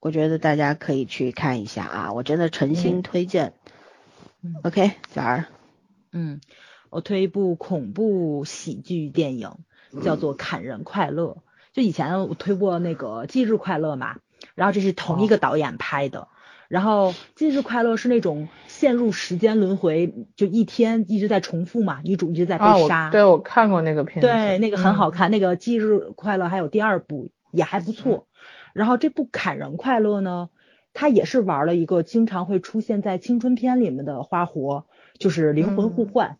[0.00, 3.52] 我觉得大家可以去看一下啊，我真的诚心推荐。
[4.62, 5.44] OK，小儿。
[6.12, 6.40] 嗯，
[6.88, 9.52] 我推一部恐怖喜剧电影，
[10.02, 11.42] 叫做《砍人快乐》。
[11.74, 14.20] 就以前我推过那个《忌日快乐》嘛，
[14.54, 16.28] 然后这是同一个导演拍的。
[16.70, 23.10] 然后《今日快乐》是那种陷入时间轮回，就一天一直在重复嘛，女主一直在被杀。
[23.10, 24.28] 对，我看过那个片子。
[24.28, 25.32] 对，那个很好看。
[25.32, 28.28] 那个《今日快乐》还有第二部也还不错。
[28.72, 30.48] 然后这部《砍人快乐》呢，
[30.94, 34.86] 它也是玩了一个经常会出现在青春片里面的花活。
[35.18, 36.38] 就是灵魂互换，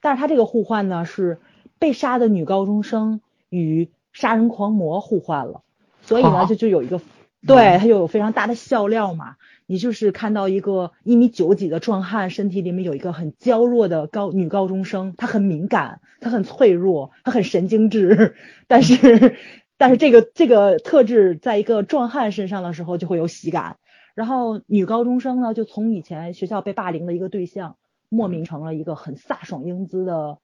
[0.00, 1.40] 但是它这个互换呢是
[1.80, 5.62] 被杀的女高中生与杀人狂魔互换了，
[6.02, 7.00] 所以呢就就有一个，
[7.46, 9.36] 对他就有非常大的笑料嘛。
[9.66, 18.34] 你就是看到一个一米九几的壮汉，身体里面有一个很娇弱的高女高中生，她很敏感，她很脆弱，她很神经质，
[18.68, 19.36] 但是
[19.78, 23.76] 但是这个这个特质在一个壮汉身上的时候就会有喜感。
[24.14, 27.76] 然后女高中生呢就从以前学校被霸凌的一个对象。
[28.10, 30.38] 莫名成了一个很飒爽英姿的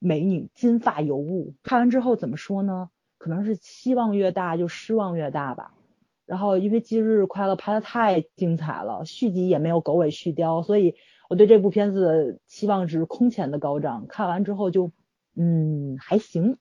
[0.00, 1.54] 美女，金发尤物。
[1.62, 2.88] 看完之后怎么说呢？
[3.16, 5.72] 可能是期望越大就失望越大吧。
[6.26, 10.94] 然后因为《忌日快乐》拍的太精彩了，续集也没有狗尾续貂，所以
[11.28, 14.06] 我对这部片子的期望值空前的高涨。
[14.06, 14.92] 看完之后就
[15.36, 16.58] 嗯还行，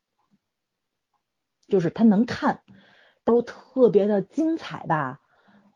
[1.67, 2.61] 就是它能看，
[3.23, 5.19] 都特别的精彩吧，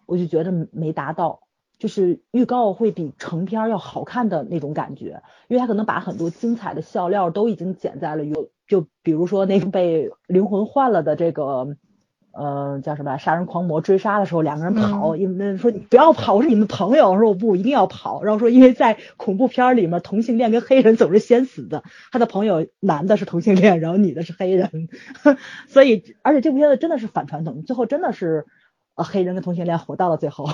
[0.05, 1.41] 我就觉得没达到。
[1.77, 11.75] 就是预告会比成片要好看的那种感觉，因为他可能把很多精彩的笑料都已经剪在了有，就比如说那个被灵魂换了的这个，
[12.37, 24.89] 呃，叫什么杀人狂魔追杀的时候，两个人跑，因为说你不要跑，我是你们朋友，我说我不一定要跑，然后说因为在恐怖片里面同性恋跟黑人总是先死的，他的朋友男的是同性恋，然后女的是黑人，
[25.69, 28.45] 所以而且这部片子真的是反传统，最后真的是
[28.95, 30.49] 呃黑人跟同性恋活到了最后。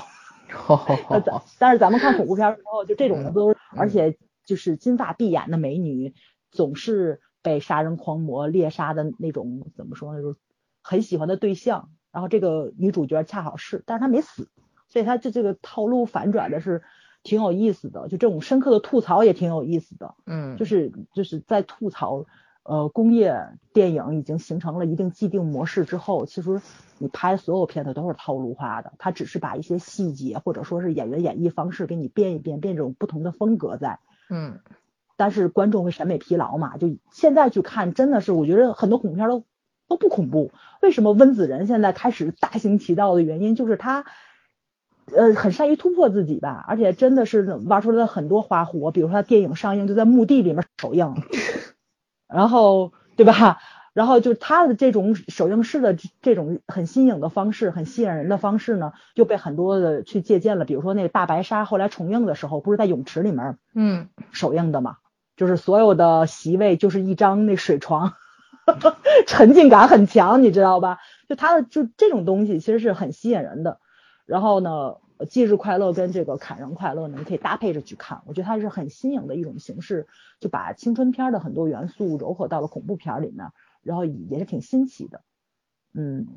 [1.58, 6.13] 但是咱们看恐怖片的时候，就这种的都，而且就是金发碧眼的美女，
[6.52, 10.22] 总是被杀人狂魔猎杀的那种，怎么说呢？
[10.22, 10.38] 就是
[10.82, 11.89] 很喜欢的对象。
[12.12, 14.50] 然后这个女主角恰好是，但是她没死，
[14.89, 16.84] 所以她这这个套路反转的是
[17.24, 20.15] 挺有意思的，就这种深刻的吐槽也挺有意思的。
[20.26, 22.26] 嗯，就是就是在吐槽。
[22.63, 26.62] 呃，工业电影已经形成了一定既定模式之后，其实
[27.00, 34.00] 你拍所有片子都是套路化的，它只是把一些细节或者说是演员演绎方式给你变一变，变这种不同的风格在。
[34.30, 34.60] 嗯，
[35.17, 39.44] 但是观众会审美疲劳嘛，就现在去看真的是我觉得很多恐怖片都
[39.92, 40.52] 都不恐怖。
[40.82, 44.06] 为什么温子仁现在开始大行其道的原因就是他。
[45.14, 51.16] 呃，很善于突破自己吧，而且真的是玩出来了很多花活，比如说他电影上映就在墓地里面首映，
[52.30, 53.58] 然后对吧？
[53.94, 60.64] 然后就他的这种首映式的这种很新颖的方式，很吸引人的方式呢，就被很多的去借鉴了。
[60.64, 64.98] 比如说那个大白鲨后来重映的时候，不是在泳池里面嗯首映的嘛？
[65.36, 68.14] 就是所有的席位就是一张那水床，
[69.28, 71.00] 沉浸感很强，你知道吧？
[71.28, 73.80] 就他的就这种东西其实是很吸引人的。
[74.26, 74.95] 然后呢，
[75.28, 80.08] 忌日快乐跟这个砍人快乐呢，你可以搭配着去看，我觉得它是很新颖的一种形式，
[80.39, 83.47] 就把青春片的很多元素糅合到了恐怖片里面，
[83.82, 85.21] 然后也是挺新奇的，
[85.93, 86.28] 嗯，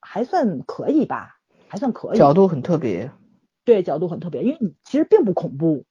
[0.00, 3.12] 还算可以吧，还算可以，角度很特别，
[3.64, 5.84] 对，角度很特别，因为你其实并不恐怖。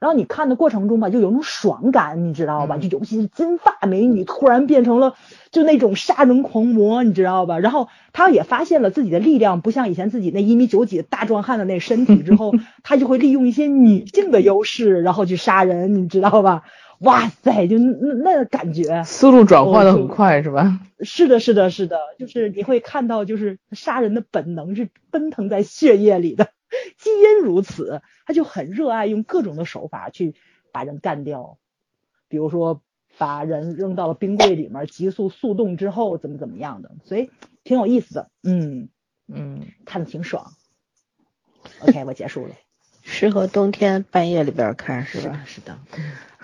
[0.00, 2.76] 然后你看的过程中吧，就有种爽感，你知道吧？
[2.78, 5.14] 就尤其是金发美女突然变成了
[5.50, 7.58] 就那种杀人狂魔，你知道吧？
[7.58, 16.62] 然后他也发现了自己的力量不像以前自己那一米九几大壮汉的那身体之后， 他就会利用一些女性的优势，然后去杀人，你知道吧？
[17.00, 20.80] 哇塞，就那那感觉，思路转换的很快，是吧？
[21.00, 26.48] 是的，是的，是的，就是你会看到，就是杀人的本能是奔腾在血液里的。
[26.98, 30.34] 基因如此，他就很热爱用各种的手法去
[30.72, 31.58] 把人干掉，
[32.28, 32.82] 比如说
[33.16, 37.30] 把人扔到了冰柜里面，急速速冻之后怎么怎么样的，所以
[37.64, 38.88] 挺有意思的，嗯
[39.26, 40.52] 嗯，看的挺爽。
[41.80, 42.54] OK，我结束了。
[43.02, 45.42] 适合冬天半夜里边看是吧？
[45.46, 45.78] 是的，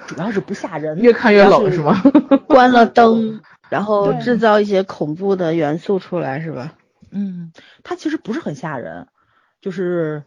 [0.06, 2.00] 主要是不吓人， 越看越冷是吗？
[2.48, 6.76] 关了灯，然后制造一些恐怖的元素出来是吧？
[7.10, 9.08] 嗯，它其实不是很吓人。
[9.64, 10.22] 就是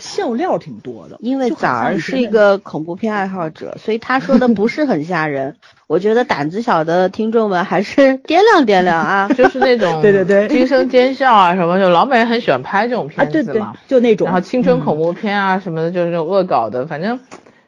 [0.00, 5.56] 笑料挺多的，因为崽儿是一个恐怖片爱好者，所以他说的不是很吓人。
[5.86, 17.20] 我觉得胆子小的听众们还是 掂量掂量啊， 就是那种对对对惊声尖笑啊什么，就老美很喜欢拍这种片子嘛，就那种，然后青春恐怖片啊什么的，就是那种恶搞的，反正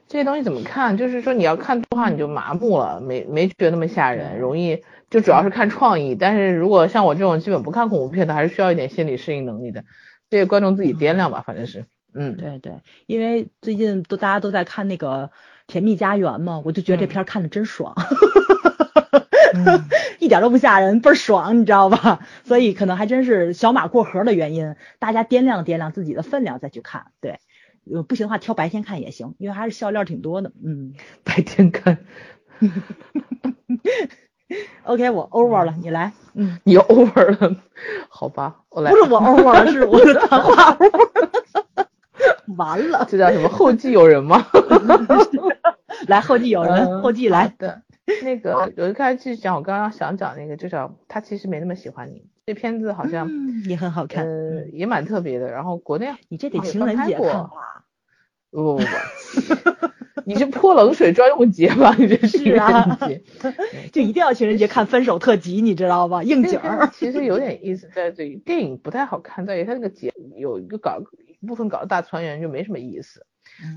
[0.09, 6.14] 这些东西怎么看，就是说你要看的话你就麻木了，没没觉得那么吓人，容易就主要是看创意。
[6.14, 9.85] 但是如果像我这种基本不看恐怖片的，还是需要一点心理适应能力的。
[10.31, 15.29] 这个观众自己掂量吧，反正是，嗯，对对，因为最近都大家都在看那个
[15.67, 17.95] 《甜蜜家园》嘛，我就觉得这片看的真爽，
[20.21, 22.27] 一点都不吓人，倍儿爽，你知道吧？
[22.45, 27.41] 所以可能还真是小马过河的原因，大家掂量掂量自己的分量再去看，对，
[27.91, 31.99] 呃，不行的话挑白天看也行，因为还是笑料挺多的，嗯，白天看。
[34.84, 36.12] OK，我 over 了，你来。
[36.34, 37.56] 嗯，你 over 了，
[38.08, 38.90] 好吧，我来。
[38.90, 41.28] 不是我 over 了，是我的谈话 over。
[42.56, 43.48] 完了，这叫什么？
[43.48, 44.46] 后继有人吗？
[46.08, 47.52] 来，后继有人，后继来。
[47.58, 47.70] 对，
[48.22, 52.26] 那个，我就开始讲我刚刚想讲那个，就叫他其实没那么喜欢你。
[52.46, 53.28] 这片子好像
[53.68, 55.50] 也很好看，呃，也蛮特别的。
[55.50, 57.50] 然后国内你这得情人节看吧？
[58.50, 58.82] 不不不。
[60.24, 61.94] 你是泼冷水专用节吧？
[61.98, 62.98] 你这是啊，
[63.92, 66.22] 就一定要情人节看分手特辑，你知道吧？
[66.22, 66.88] 应景儿。
[66.92, 71.00] 其实有点意思，在这电影不太好看，在于它那个节有一个搞
[71.46, 73.26] 部分搞的大团圆就没什么意思。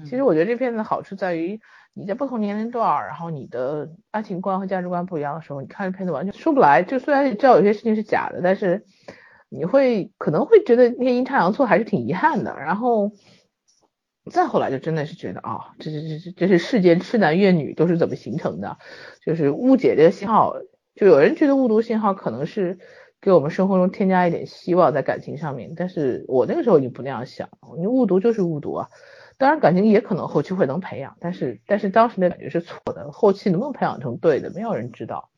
[0.04, 1.60] 其实我觉得这片子好处在于
[1.93, 6.84] 你在不同年龄段，然后你的爱情观和价值观不一样的时候，你看这片子完全说不来。
[6.84, 8.84] 就虽然知道有些事情是假的，但是
[9.49, 12.56] 你会可能会觉得那些阴差阳错还是挺遗憾的。
[12.60, 13.12] 然后。
[14.30, 18.78] 再后来就真的是觉得啊，这这这这这是世间痴男怨女都是怎么形成的？
[19.26, 20.53] 就是误解这个信号，
[20.95, 22.78] 就有人觉得误读信号可能是
[23.19, 27.49] 给我们生活中添加一点希望在感情上面，但是我那个时候已经不那样想，
[27.80, 28.89] 你误读就是误读啊。
[29.38, 35.32] 当然感情也可能后期会能培养，但是但是当时那感觉是错的，后期能不能培养成对的，没有人知道。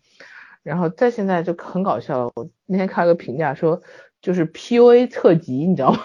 [0.61, 3.81] 然后在现在就很搞笑，我那天看了个评价说，
[4.21, 5.99] 就是 PUA 特辑，你知道吗？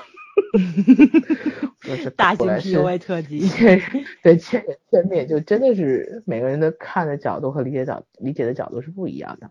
[1.82, 3.41] 就是大型 PUA 特辑，
[4.22, 9.51] 对，千人千面，就真的是每个人的看的角度和理解角理解的角度是不一样的。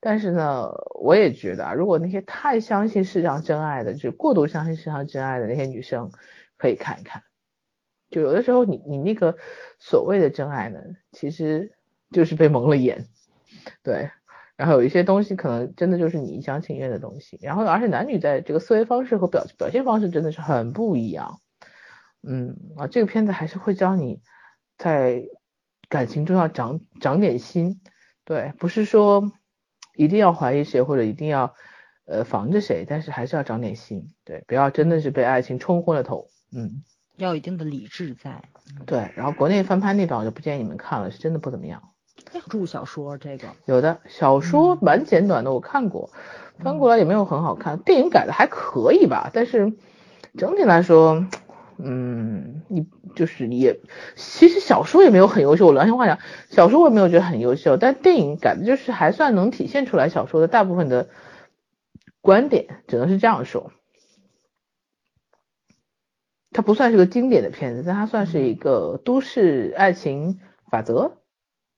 [0.00, 0.70] 但是呢，
[1.00, 6.10] 我也觉得啊，如果那些太相信世上真爱的，就过度相信世上真爱的那些女生，
[6.56, 7.22] 可以看一看。
[8.10, 9.36] 就有的时候，你你那个
[9.78, 10.80] 所谓的真爱呢，
[11.12, 11.72] 其实
[12.10, 13.06] 就是被蒙了眼，
[13.82, 14.10] 对。
[14.58, 21.38] 然后有一些东西可能真的就是你一厢情愿的东西，然后而且男女在这个思维方式和表表现方式真的是很不一样，
[22.24, 24.20] 嗯啊，这个片子还是会教你
[24.76, 25.28] 在
[25.88, 27.80] 感情中要长长点心，
[28.24, 29.30] 对，不是说
[29.94, 31.54] 一定要怀疑谁或者一定要
[32.04, 36.82] 呃防着谁，但是还是要长点心，对，不要真的是被爱情冲昏了头，嗯，
[37.16, 38.42] 要有一定的理智在，
[38.86, 41.90] 对，然后国内翻拍那版我就不建议你们看了，是真的不怎么样。
[42.32, 46.10] 要注小说这个有的小说蛮简短的，我看过，
[46.58, 47.78] 翻过来也没有很好看。
[47.78, 49.72] 电影改的还可以吧，但是
[50.36, 51.26] 整体来说，
[51.78, 53.80] 嗯，你就是也，
[54.16, 55.66] 其实小说也没有很优秀。
[55.66, 56.18] 我良心话讲，
[56.50, 61.08] 小说我也没有觉得很优秀，但电影改的就是还算能体现出来小说的大部分的
[62.20, 63.72] 观点，只能是这样说。
[66.50, 71.18] 它不算是个经典的片子，但它算是一个都市爱情法则，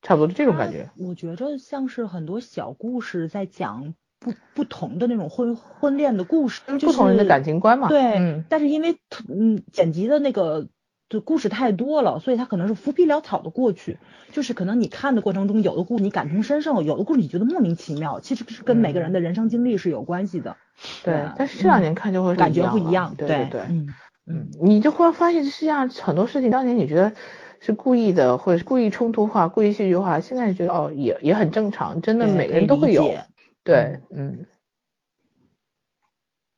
[0.02, 0.90] 差不多这种感觉。
[0.98, 7.88] 我觉着像是很多小故事在讲不不同的那种婚婚恋的故事就，不同人的感情观嘛。
[7.88, 8.96] 对，但是因为
[9.28, 10.68] 嗯剪辑的那个
[11.08, 13.98] 就故事太多了，所以它可能是浮皮潦草的过去。
[14.32, 20.56] 就是可能你看的过程中，有的故事你感同身受，有的故事你觉得莫名其妙，其实是跟每个人的人生经历是有关系的。
[21.04, 23.14] 对，但是这两年看就会感觉不一样。
[23.16, 23.88] 对对对，嗯。
[24.26, 27.12] 嗯，你就忽然发现这世界上很多事情，当年你觉得
[27.60, 33.14] 是故意的，或者是故意冲突化、故意戏剧化，现在觉得哦，也也很正常，真的每个人都会有。
[33.62, 34.46] 对，嗯。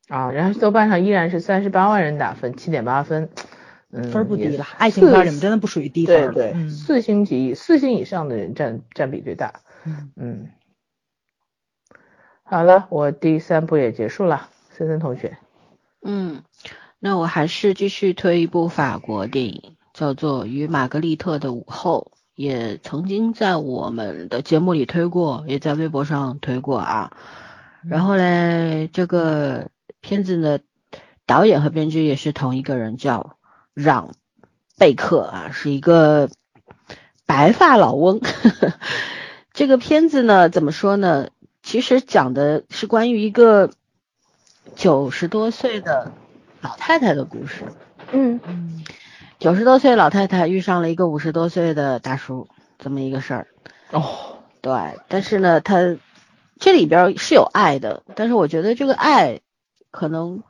[0.09, 3.31] 啊，然后豆瓣上依然是三十八万人打分，七点八分，
[3.91, 4.65] 嗯，分不低了。
[4.77, 6.33] 爱情片你们真的不属于低分。
[6.33, 9.61] 对对，四星级、四星以上的人占占比最大。
[9.85, 10.51] 嗯嗯。
[12.45, 15.39] 好了，我第三部也结束了，森森同学。
[16.03, 16.43] 嗯。
[17.05, 27.13] 那我还是继续推一部法国电影，叫做《与玛格丽特的午后》，也曾经在我们的节目里推过，也在微博上推过啊。
[27.83, 29.71] 然后嘞，这个
[30.01, 30.59] 片子呢
[31.27, 33.37] 导演和编剧也是同一个人，叫
[33.75, 34.13] 让
[34.79, 36.31] 贝克啊，是一个
[37.27, 38.21] 白发老翁。
[39.53, 41.29] 这个片子呢，怎么说呢？
[41.63, 43.71] 其实讲的是关于一个
[44.75, 46.13] 九十多岁的。
[46.63, 47.65] 老太太的故事，
[48.13, 48.85] 嗯嗯，
[49.43, 52.47] 九十多岁老太太遇上了一个五十多岁的大叔，
[52.79, 53.49] 这么一个事儿。
[53.91, 54.73] 哦，对，
[55.09, 55.97] 但是呢，他
[56.61, 59.41] 这里边是有爱的，但是我觉得这个爱
[59.91, 60.45] 可能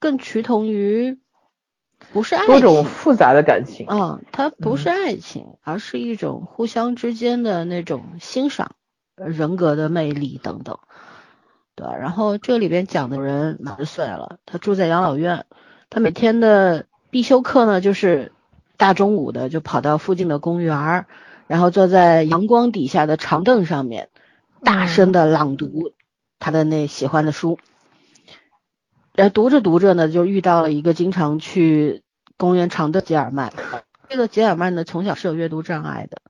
[0.00, 1.20] 更趋同于
[2.12, 3.86] 不是爱，多种复杂的感情。
[3.88, 8.72] 嗯，它不是爱情，而是一种互相之间的那种欣赏、
[9.14, 10.80] 人格的魅力等等。
[11.76, 15.46] 对，然后这里边讲的人八十岁了，他住在养老院，
[15.88, 18.32] 他每天的必修课呢就是
[18.76, 21.06] 大中午的就跑到附近的公园，
[21.46, 24.08] 然后坐在阳光底下的长凳上面，
[24.64, 25.92] 大声的朗读
[26.40, 27.60] 他的那喜欢的书，
[29.14, 32.02] 然后读着读着呢，就遇到了一个经常去
[32.36, 33.52] 公园长的吉尔曼，
[34.08, 36.20] 这个吉尔曼呢从小是有阅读障碍的，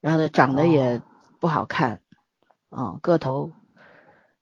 [0.00, 1.00] 然后呢长得也
[1.38, 2.00] 不好看，
[2.68, 3.52] 啊个头。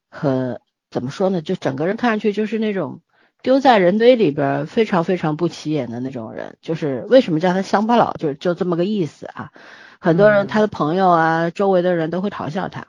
[0.08, 1.42] 和怎么说呢？
[1.42, 3.02] 就整个人看上去就是那种
[3.42, 6.56] 丢在人堆里边非常非常不起眼的那种人。
[6.60, 9.52] 就是为什么叫他乡巴佬，就就这么个意思啊。
[10.00, 12.86] 很多人他的朋友啊，周围的人都会嘲笑他，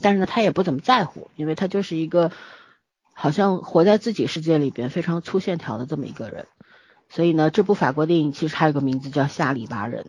[0.00, 2.30] 但是呢，他也不怎么在乎，因为他就是一个
[3.12, 6.46] 好像活在自己世界里边非常粗线条的这么一个人。
[7.10, 10.04] 所以呢，这部法国电影其实还有个名字叫《下里巴人》。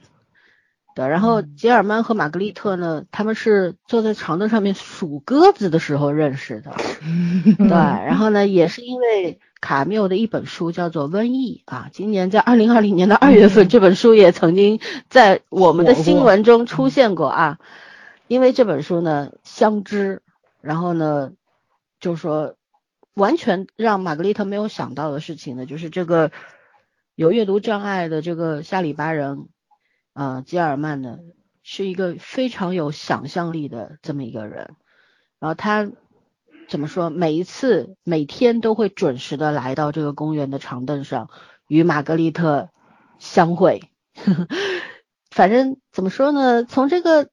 [0.96, 6.72] 对，然后吉尔曼和玛格丽特呢，他们是坐在长凳上面数鸽子的时候认识的。
[7.58, 14.80] 对，然后呢，也是因为卡缪的一本书叫做《瘟疫》啊，今年在二零二零年的二月份，这本书也曾经
[15.10, 17.60] 在我们的新闻中出现过啊。
[18.30, 20.22] 因为这本书呢相知，
[20.62, 21.34] 然后呢，
[22.00, 22.56] 就说
[23.14, 26.32] 完全让玛格丽特没有想到的事情呢，就是这个
[27.16, 29.50] 有阅读障碍的这个下里巴人。
[30.16, 31.20] 啊，吉尔曼呢
[31.61, 34.76] 是一个非常有想象力的这么一个人，
[35.39, 35.91] 然后他
[36.70, 37.09] 怎么说？
[37.09, 41.30] 每一次每天都会准时的来到这个公园的长凳上
[41.68, 42.70] 与玛格丽特
[43.20, 43.91] 相会。
[45.30, 46.63] 反正怎么说呢？
[46.63, 47.28] 从这个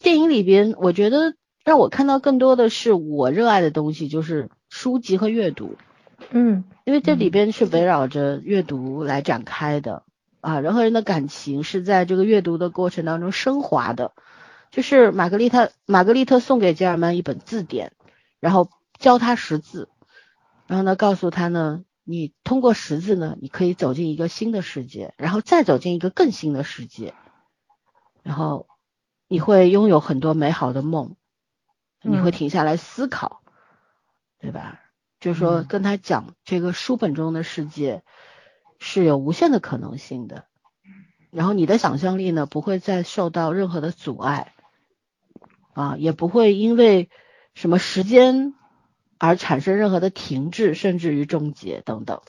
[0.00, 5.76] 电影里边，我觉得让我看到更多的是我热爱的东西，就是书籍和阅读。
[6.30, 10.04] 嗯，因为这里边是围绕着阅读来展开的。
[10.42, 14.12] 啊，人和人的感情是在这个阅读的过程当中升华的。
[14.72, 17.92] 就是玛格丽特，玛格丽特送给吉尔曼一本字典，
[18.40, 19.88] 然后教他识字，
[20.66, 27.14] 然后呢，告诉他呢，你通过识字呢，你可以走进一个新的世界，然后再走进一个更新的世界，
[28.22, 28.66] 然后
[29.28, 31.16] 你会拥有很多美好的梦，
[32.02, 33.42] 你会停下来思考，
[34.40, 34.80] 对吧？
[35.20, 38.02] 就是说跟他讲这个书本中的世界。
[38.84, 40.44] 是有无限的可能性的，
[41.30, 44.52] 然后你的想象力呢不会再受到任何的阻碍，
[45.72, 47.08] 啊，也不会因为
[47.54, 48.54] 什么时间
[49.18, 52.22] 而产生任何的停滞，甚至于终结等等。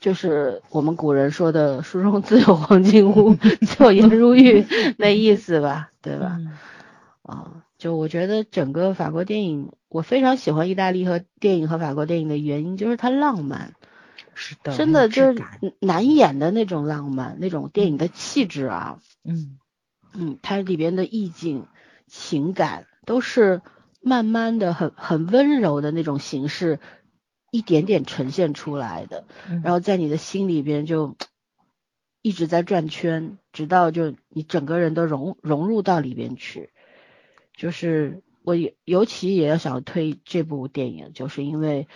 [0.00, 4.66] 就是我们古人说的“书中自有黄金屋， 巧言如玉”
[4.98, 6.38] 那意思吧，对吧？
[7.22, 13.72] 啊，就我觉得整个法国电影，我非常喜欢意大利和电影和法国电影的原因就是它浪漫，
[14.34, 15.44] 是的，真的就是
[15.80, 19.58] 难演的那种浪漫，那种电影的气质啊，嗯
[20.12, 21.66] 嗯，它里边的意境、
[22.06, 23.62] 情感都是
[24.00, 26.80] 慢慢的、很很温柔的那种形式。
[27.50, 29.26] 一点点呈现出来的，
[29.62, 31.16] 然后在你的心里边就
[32.20, 36.70] 一直在转圈，直到就你整个人都融融入到里边去。
[37.56, 41.86] 就是我尤其也要想推这部电影，就是因为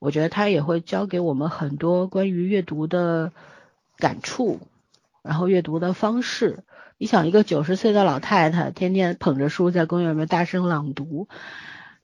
[0.00, 3.32] 我觉得它也会教给我们很多关于阅读的
[3.96, 4.60] 感触，
[5.22, 6.64] 然后阅读的方式。
[6.98, 11.28] 你想一个九十岁的老太太，天天捧着书在公园里面大声朗读。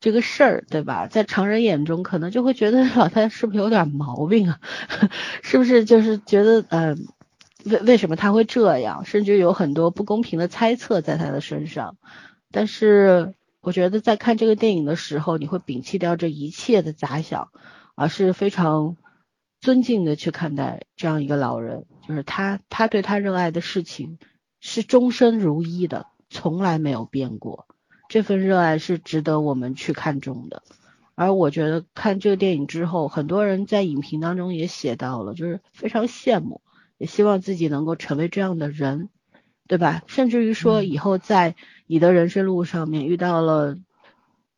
[0.00, 1.06] 这个事儿，对吧？
[1.06, 4.60] 在常人眼中，可能就会觉得老太太是不是有点毛病啊？
[5.42, 7.08] 是不是就是觉得，嗯，
[7.64, 9.06] 为为什么他会这样？
[9.06, 11.96] 甚至有很多不公平的猜测在他的身上。
[12.52, 13.32] 但是，
[13.62, 17.48] 我觉得在看这个电影的时候，你会摒弃掉这一切的杂想，
[17.94, 18.96] 而是非常
[19.60, 24.18] 尊敬的去看待这样一个老人，就是他，他对他热爱的事情
[24.60, 27.66] 是终身如一的，从来没有变过。
[28.08, 30.62] 这份热爱是值得我们去看重的，
[31.14, 36.60] 而我觉得看这个电影之后，很多人在影评当中也写到了，就是非常羡慕，
[36.98, 39.08] 也希望自己能够成为这样的人，
[39.66, 40.02] 对吧？
[40.06, 43.78] 甚至于说以后在你的人生路上面遇到了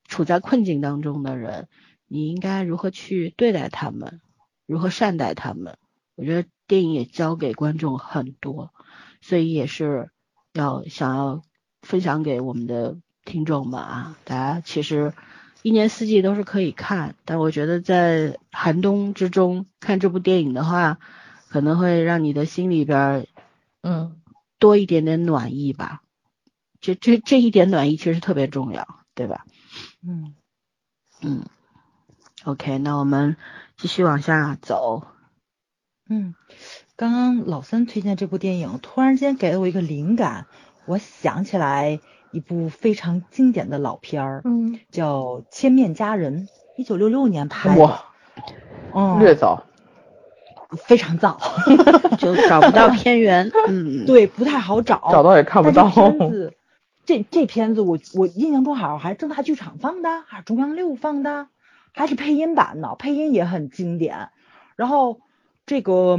[0.09, 1.69] 处在困境当中的人，
[2.09, 4.21] 你应该如何去对待他们，
[4.67, 5.79] 如何善待他们？
[6.15, 8.73] 我觉得电影也教给观众很多，
[9.21, 10.11] 所以也是
[10.53, 11.43] 要想要
[11.83, 12.99] 分享给我们的。
[13.27, 15.13] 听众们啊，大家其实
[15.63, 21.01] 一年四季都是可以看，但我觉得在寒冬之中看这部电影的话，
[21.49, 23.27] 可能会让你的心里边，
[23.81, 24.23] 嗯，
[24.61, 26.03] 多一点点暖意吧。
[26.81, 28.87] 这这这一点暖意其实特别重要，
[29.17, 29.45] 对吧？
[30.07, 30.37] 嗯
[31.21, 31.47] 嗯
[32.47, 33.37] ，OK，那我们
[33.77, 35.03] 继续往下走。
[36.09, 36.35] 嗯，
[36.97, 40.47] 刚刚老三推荐这部电影，突然间给了我一个灵感，
[40.87, 42.01] 我想起来。
[42.33, 48.05] 一部非常经典的老片儿，嗯，叫《千面佳人》，一九六六年拍的，哇，
[48.95, 49.65] 嗯，略早，
[50.77, 51.41] 非常早，
[52.19, 55.89] 就找不到 片源，嗯，对，不太好找，找到也看不到。
[55.89, 56.53] 片子，
[57.07, 61.47] 这这片子我我印象中好像还是正大剧场放的，还是中央六放的，
[61.97, 64.29] 还是配音版的，配音也很经典。
[64.77, 65.21] 然后
[65.67, 66.19] 这个。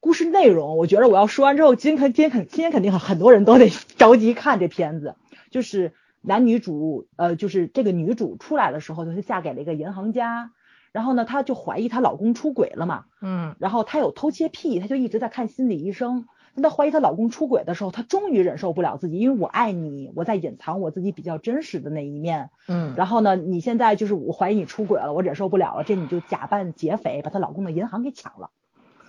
[0.00, 5.16] 故事内容，我觉得我要说完之后，今天今天肯今天肯定很很多人都得 着急看这片子。
[5.50, 10.50] 就是男女主，呃，就是这个女主出来的时候，就是嫁给了一个银行家，
[10.92, 16.26] 然后呢，她就怀疑她老公出轨了嘛，嗯，然后她有偷窃癖，她就一直在看心理医生。
[16.62, 28.50] 她怀疑她老公出轨的时候，她终于忍受不了自己，因为我爱你，我在隐藏我自己比较真实的那一面，嗯，然后呢，你现在就是我怀疑你出轨了，我忍受不了了，这你就假扮劫匪，把她老公的银行给抢了。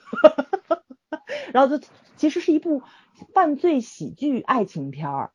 [1.54, 1.86] 然后，就
[2.16, 2.82] 其实是一部
[3.34, 5.32] 犯罪喜剧爱情片儿，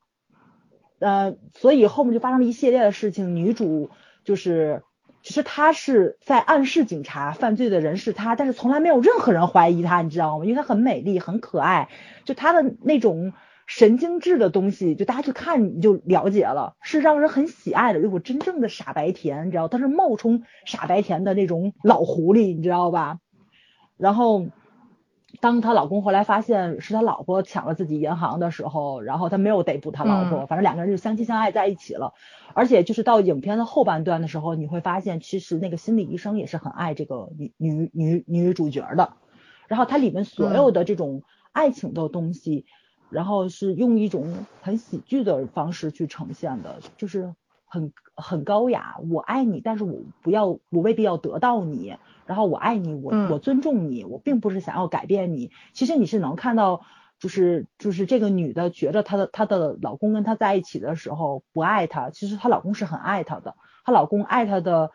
[0.99, 3.35] 呃，所以后面就发生了一系列的事情。
[3.37, 3.91] 女主
[4.25, 4.83] 就是，
[5.23, 10.45] 其实他是在暗示警察犯罪的人是他，但是从来没有任何人怀疑他，你知道吗？
[10.45, 11.89] 因为他很美丽，很可爱，
[12.25, 13.33] 就他的那种
[13.67, 17.99] 神经质的东西，就大家去看你就了解了，是让人很喜爱的。
[17.99, 23.19] 如果真正的傻白甜，你知道，他是冒充傻白甜的那种老狐狸，你知道吧？
[23.97, 24.47] 然后。
[25.41, 32.15] 当她老公后来发现是他老婆抢了自己银行的时候，然后他没有逮捕他老婆，反正两个人就相亲相爱在一起了。
[32.53, 39.13] 而且就是到影片的后半段的时候，你会发现其实那个心理医生也是很爱这个女女女女主角的。
[39.69, 41.23] 然后它里面所有的这种
[41.53, 42.67] 爱情的东西，
[43.09, 47.35] 然后是用一种很喜剧的方式去呈现的，就是
[47.67, 48.97] 很很高雅。
[49.09, 51.97] 我爱你，但是我不要，我未必要得到你。
[52.31, 55.51] 然后我爱你，我我尊重你，我并不是想要改变你。
[55.73, 56.83] 其实你是能看到，
[57.19, 63.57] 就是就是这个女的觉得她的她的老公跟她在一起的时候不爱她，其实她老公是很爱她的。
[63.85, 64.93] 她老公爱她的，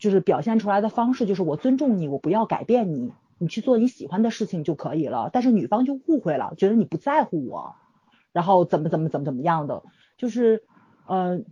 [0.00, 5.30] 就是表现出来的方式就是我尊重你，我不要改变你，你去做你喜欢的事情就可以了。
[5.32, 7.76] 但是女方就误会了，觉得你不在乎我，
[8.32, 9.84] 然后怎么怎么怎么怎么样的，
[10.16, 10.64] 就是
[11.06, 11.44] 嗯。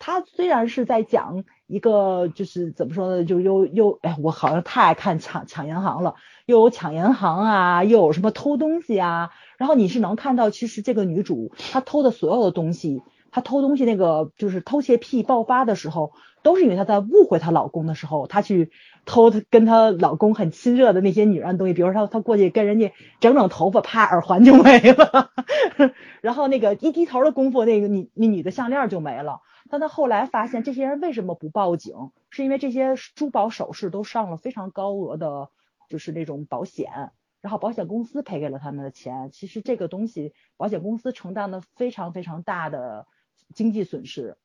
[0.00, 6.14] 他虽然是在讲一个，就是怎么说呢，就又又哎，我好像太爱看抢抢银行了，
[6.46, 16.12] 又有抢银行啊，又有什么偷东西啊，然后你是能看到，其实这个女主她偷的所有的东西，她偷东西那个就是偷窃癖爆发的时候，
[16.42, 18.70] 都是因为她在误会她老公的时候，她去
[19.04, 25.30] 偷她跟她老公很亲热的那些女人的东西，比如说她她过去跟人家整整头发，啪耳环就没了，
[26.22, 29.42] 然后那个一低头的功夫，那个女那女的项链就没了。
[29.70, 32.10] 但他后来发现，这些人为什么不报警？
[32.30, 35.50] 是因为这些珠宝首饰都上了非常高额的，
[35.88, 37.12] 就是那种保险。
[37.40, 43.06] 然后保险公司赔给了他们的钱，其实这个东西保险公司承担了非常非常大的
[43.54, 44.36] 经济损失，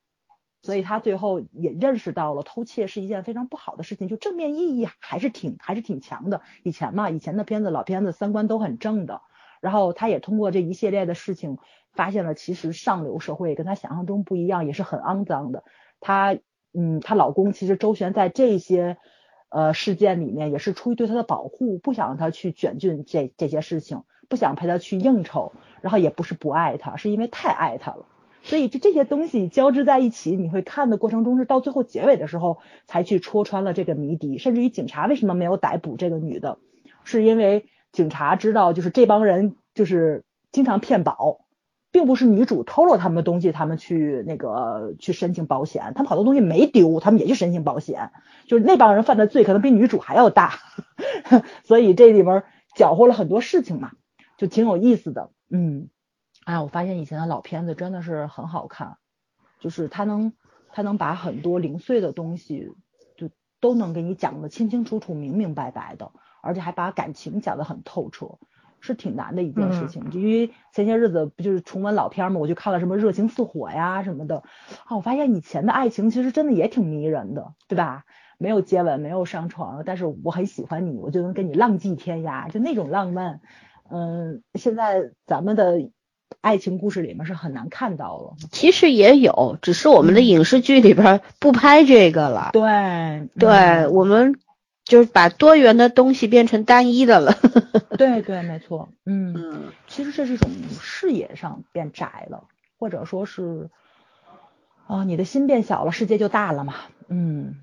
[0.61, 6.41] 所以他最后也认识到了偷窃是一件非常不好的事情，就正面意义还是挺还是挺强的。
[6.61, 9.23] 以前嘛，以前的片子老片子三观都很正的，
[9.63, 11.57] 然后他也通过这一系列的事情
[11.93, 15.63] 发现了，其实上流社会跟他想象中不一样，也是很肮脏的。
[15.99, 16.37] 她
[16.73, 18.97] 嗯，她老公其实周旋在这些。
[19.55, 25.51] 呃，事件里面也是出于对他的保护，不想让他去卷进这这些事情，不想陪他去应酬，
[25.81, 28.07] 然后也不是不爱他，是因为太爱他了。
[28.41, 32.57] 所以这这些东西交织在一起，你会看的过程中是到最后结尾的时候
[32.87, 36.57] 才去戳穿了这个谜底，甚至于警察为什么没有逮捕这个女的，
[37.03, 41.39] 是因为警察知道就是这帮人就是经常骗保。
[41.93, 48.11] 并不是女主偷了他们的东西，他们去那个去申请保险，他们好多东西没丢，他们也去申请保险，
[48.47, 50.53] 就是那帮人犯的罪可能比女主还要大，
[51.63, 53.91] 所以这里边搅和了很多事情嘛，
[54.37, 55.29] 就挺有意思的。
[55.51, 55.89] 嗯，
[56.45, 58.97] 哎，我发现以前的老片子真的是很好看，
[59.59, 60.33] 就是他能
[60.71, 62.71] 他能把很多零碎的东西
[63.17, 63.29] 就
[63.59, 66.11] 都能给你讲的清清楚楚、明明白白的，
[66.43, 68.37] 而且还把感情讲得很透彻。
[68.85, 74.43] 是挺难的一件事情，就因为前些日子不就是重温老片嘛，我就看了什么《热情似火》呀什么的，
[74.83, 78.03] 啊，我发现以前的爱情其实真的也挺迷人的，对吧？
[78.37, 83.39] 没有接吻，没有上床，但是我很喜欢你，我就能跟你浪迹天涯，就那种浪漫，
[83.89, 85.89] 嗯，现在咱们的
[86.41, 88.35] 爱情故事里面是很难看到了。
[88.51, 92.49] 其实也有，只是我们的影视剧里边不拍这个了。
[92.51, 94.35] 对，对我们。
[94.85, 97.33] 就是把多元的东西变成单一的了。
[97.97, 98.89] 对对，没错。
[99.05, 103.69] 嗯，其实这是一种视野上变窄了，或者说是
[104.87, 106.75] 啊，你的心变小了，世界就大了嘛。
[107.07, 107.61] 嗯，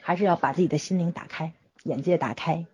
[0.00, 1.52] 还是要把自己的心灵打开，
[1.84, 2.66] 眼界打开，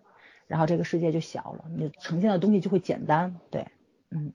[0.47, 3.35] 然后这个世界就小了，你呈现的东西就会简单。
[3.49, 3.67] 对，
[4.09, 4.33] 嗯。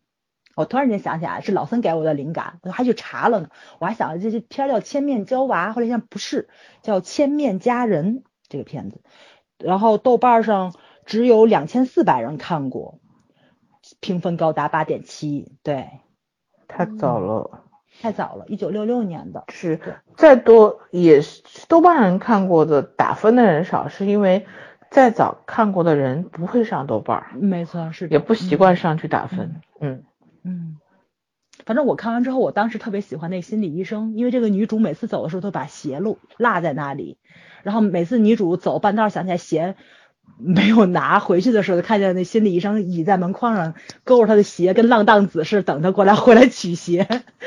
[0.56, 3.48] 我突然间想起来，是老森给我的灵感，我还去查了呢。
[3.80, 6.48] 我还想这这片叫《千面娇娃》，后来想不是，
[6.82, 9.00] 叫《千面佳人》这个片子。
[9.58, 10.74] 然后豆瓣上
[11.06, 12.98] 只有两千四百人看过，
[14.00, 15.52] 评分高达八点七。
[15.62, 15.88] 对，
[16.68, 17.64] 太早了，
[18.00, 19.44] 太早了，一九六六年的。
[19.48, 19.80] 是，
[20.16, 24.46] 再多也是豆瓣人看过的，打分的人少，是因为
[24.90, 27.24] 再早看过的人不会上豆瓣。
[27.34, 29.60] 没错，是也不习惯上去打分。
[29.80, 29.90] 嗯。
[29.90, 30.04] 嗯，
[31.64, 37.16] 反正我看完之后，我当时特别喜欢那心理医生，因为这个女主每次走的时候都把鞋落落在那里，
[37.62, 39.74] 然后每次女主走半道想起来鞋
[40.38, 47.06] 没有拿回去的时候，就看见那心理医生倚在门框上勾着她的鞋，跟浪荡子似的等她过来回来取鞋，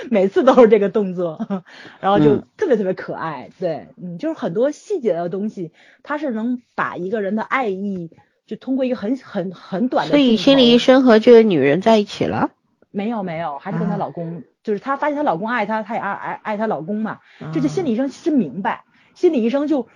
[0.09, 1.63] 每次都是这个动作，
[1.99, 3.49] 然后就特别特别可爱。
[3.59, 5.71] 对，嗯，就是很多细节的东西，
[6.03, 8.09] 它是能把一个人的爱意
[8.45, 12.51] 就通过一个很很很短的，所以心理医生和这个女人在一起了。
[12.91, 17.19] 没有没有，还是跟她老公，就是她发现她老公爱她，她也爱爱爱她老公嘛。
[17.53, 18.83] 这就心理医生其实明白，
[19.13, 19.87] 心理医生就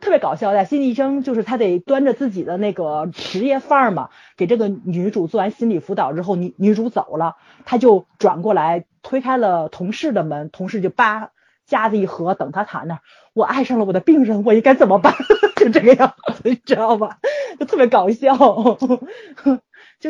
[0.00, 11.30] 特别搞笑的，心理医生就是他得端着自己的那个职业范儿嘛，给这个女主做完心理辅导之后，女女主走了，他就转过来推开了同事的门，同事就扒
[11.66, 13.00] 夹子一合，等他躺那儿，
[13.32, 15.14] 我爱上了我的病人，我应该怎么办？
[15.56, 17.18] 就这个样子，你知道吧？
[17.58, 18.36] 就特别搞笑。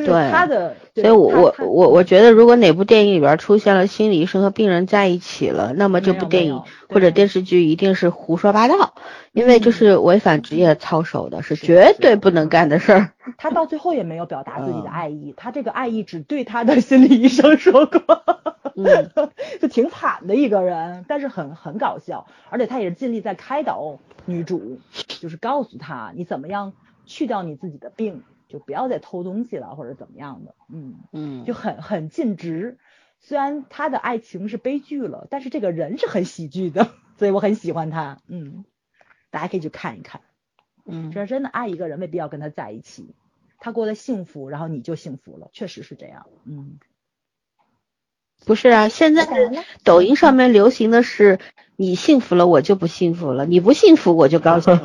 [0.03, 8.95] 就是他的，所以我我我我觉得，如果哪部电影里边出现了心理医生和病人在一起了，那么这部电影或者电视剧一定是胡说八道，
[9.33, 13.11] 因为这是违反职业操守的，是绝对不能干的事儿。
[13.39, 18.01] 他到最后也没有表达自己的爱意，他这个爱意只对他的心理医生说过，
[19.61, 24.79] 就挺惨的一个人，但是很很搞笑，而且他也是尽力在开导女主，
[25.21, 26.73] 就是告诉她你怎么样
[27.07, 28.23] 去掉你自己的病。
[28.55, 32.79] 就不要再偷东西了，或者怎么样的，嗯嗯，就很很尽职。
[33.19, 38.19] 虽然他的爱情是悲剧了，但是这个人是很喜剧的，所以我很喜欢他。
[38.29, 38.65] 嗯，
[39.31, 40.21] 大家可以去看一看。
[40.87, 43.17] 嗯，这真的爱一个人，没必要跟他在一起。
[43.59, 46.27] 他过得幸福，然后你就幸福了，确实是这样。
[46.45, 46.79] 嗯，
[48.47, 49.27] 不是啊，现在
[49.85, 51.39] 抖音上面流行的是
[51.77, 54.79] 你幸福了，我就不幸福了；你不幸福，我就高兴。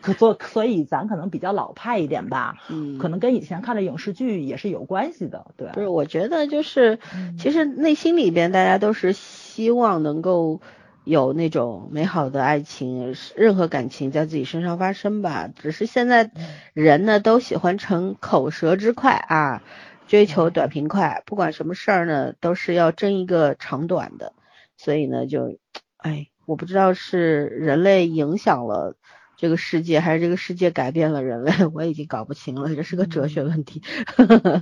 [0.00, 5.68] 可所所以咱可能比较老派一点吧，嗯，可能跟以前看的影视剧也是有关系的，对。
[5.68, 10.60] 不是，我觉得就是，嗯其实内心里边大家都是希望能够
[11.04, 15.48] 有那种美好的爱情，任何感情在自己身上发生吧。
[15.54, 16.30] 只是现在
[16.74, 19.62] 人呢都喜欢逞口舌之快啊，
[20.06, 24.32] 追求短平快，不管什么事儿呢都是要争一个长短的，
[24.76, 25.58] 所以呢就，
[25.96, 28.96] 哎，我不知道是人类影响了。
[29.36, 33.82] 这个世界还是这个世界改变了人类， 我已经搞不清了，这是个哲学问题。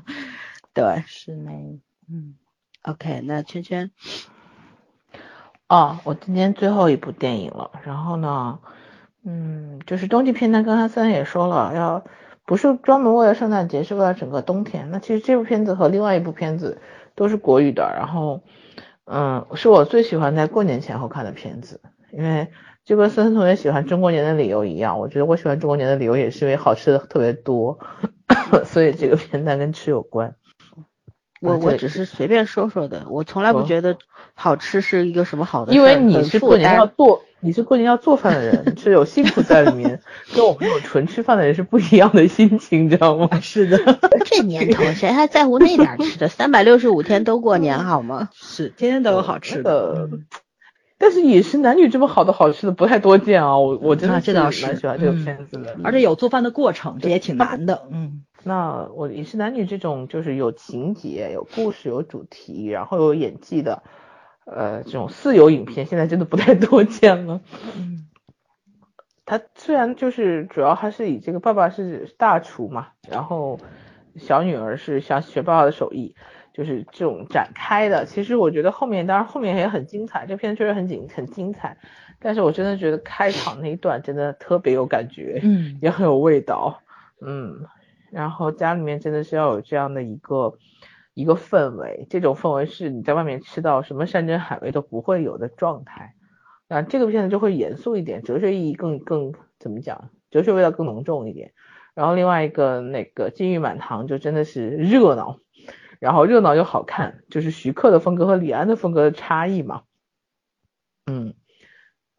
[0.73, 1.51] 对是呢，
[2.11, 2.37] 嗯
[2.83, 3.91] ，，OK，那圈圈，
[5.69, 8.61] 哦，我今天最后一部电影了，然后呢，
[9.25, 12.03] 嗯，就是冬季片单，刚才三也说了，要
[12.45, 14.91] 不是专门为了圣诞节，是为了整个冬天。
[14.91, 16.79] 那其实这部片子和另外一部片子
[17.15, 18.43] 都是国语的，然后，
[19.05, 21.81] 嗯，是我最喜欢在过年前后看的片子，
[22.13, 22.49] 因为
[22.85, 27.79] 就跟森森同学喜欢中国年的理由一样，我觉得我喜欢中国年的理由也是因为好吃的特别多，
[28.67, 30.35] 所以这个片段跟吃有关。
[31.43, 33.97] 我我只是随便说说的，我从来不哦觉得
[34.35, 40.01] 好吃是一个什么好的，因为你是过年要做，你是过年要做饭的人，是有辛苦在里面，
[40.35, 43.29] 跟我们这种纯吃饭的人是不一样的心情，你知道吗？
[43.43, 43.79] 是的，
[44.25, 46.29] 这年头谁还在乎那点吃的？
[46.29, 48.29] 三百六十五天都过年好吗？
[48.33, 50.09] 是天天都有好吃的，呃
[50.99, 55.77] 但是饮食男女这么好的好吃的不太多见啊，我我真的啊这倒是蛮喜欢这个嗯片子的。
[55.83, 63.83] 而且有做饭的过程，这也挺难的，嗯那我饮食男女这种就是有情节、有故事、有主题，然后有演技的，
[64.45, 67.41] 呃，这种四有影片现在真的不太多见了。
[67.77, 68.09] 嗯。
[69.25, 73.61] 他虽然就是主要还是以这个爸爸是大厨嘛，然后
[74.17, 76.17] 小女儿是想学爸爸的手艺，
[76.53, 78.05] 就是这种展开的。
[78.05, 81.79] 其实我觉得后面当然后面也很精彩，这片确实很精很精彩，
[82.19, 85.79] 但是我真的觉得开场那一段真的特别有感觉，嗯。
[85.81, 86.83] 也很有味道，
[87.21, 87.65] 嗯，
[88.13, 90.59] 然后家里面真的是要有这样的一个
[91.15, 96.15] 一个氛围，这种氛围是你在外面吃到什么山珍海味都不会有的状态。
[96.69, 101.53] 那，这个片子就会严肃一点，哲学意义更更怎么讲，哲学味道更浓重一点。
[101.95, 105.41] 然后另外一个那个金玉满堂就真的是热闹，
[105.99, 109.83] 然后热闹又好看，就是徐克的风格和李安的风格的差异嘛。
[111.07, 111.35] 嗯，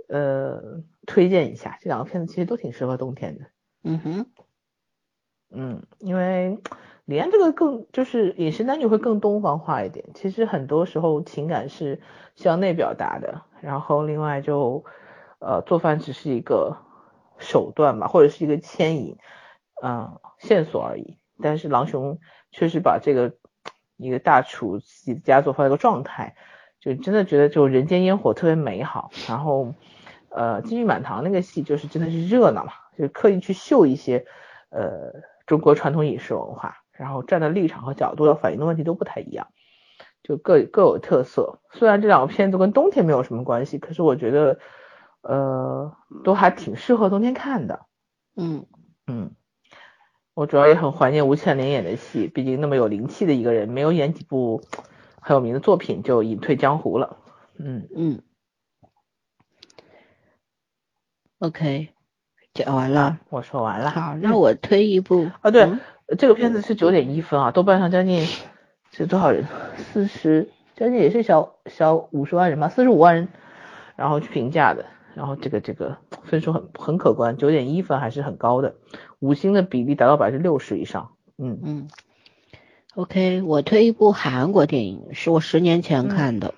[0.08, 3.46] 呃，推荐一下这两个片子，其实都挺适合冬天的。
[3.84, 4.26] 嗯哼，
[5.56, 6.58] 嗯，因为
[7.06, 12.02] 李安这个更就是饮食男女会更东方化一点，其实很多时候情感是
[12.36, 14.84] 向内表达的，然后另外就
[15.40, 16.78] 呃做饭只是一个
[17.38, 19.18] 手段吧，或者是一个牵引，
[19.84, 21.18] 嗯、线索而已。
[21.42, 22.20] 但是狼雄
[22.52, 23.34] 确实把这个
[23.98, 26.36] 一个大厨自己家做饭的一个状态，
[26.80, 29.12] 就真的觉得就人间烟火特别美好。
[29.28, 29.74] 然后
[30.30, 34.26] 呃金玉满堂那个戏就是真的是热闹嘛，就刻意去秀一些
[34.70, 35.12] 呃
[35.46, 39.48] 中国传统饮食文化，然后站的立场和角度要反映的问题都不太一样，
[40.24, 41.60] 就各各有特色。
[41.72, 44.60] 虽然这两个片子跟冬天没有什么关系，可是我觉得
[45.22, 47.86] 呃都还挺适合冬天看的。
[48.36, 48.66] 嗯，
[49.06, 49.36] 嗯，
[50.34, 54.64] 我主要也很怀念吴倩莲演的戏，毕竟那么有灵气的一个人，没有演几部
[55.20, 57.18] 很有名的作品就隐退江湖了。
[57.58, 58.22] 嗯，嗯
[61.40, 61.90] ，OK，
[62.54, 63.20] 讲完了。
[63.30, 63.90] 我说完了。
[63.90, 65.80] 好，那我推一部啊，对，嗯
[66.18, 68.28] 这个片子是九点一分啊，豆瓣上将近
[68.92, 69.46] 是多少人？
[69.78, 73.30] 四十，将近也是小小五十万人吧，四十五万人，
[73.96, 74.86] 然后去评价的，
[75.16, 78.76] 然后这个这个分数很很可观，九点一分还是很高的，
[79.20, 81.14] 五星的比例达到百分之六十以上。
[81.38, 81.88] 嗯嗯
[82.94, 86.54] ，OK，我推一部韩国电影，是我十年前看的，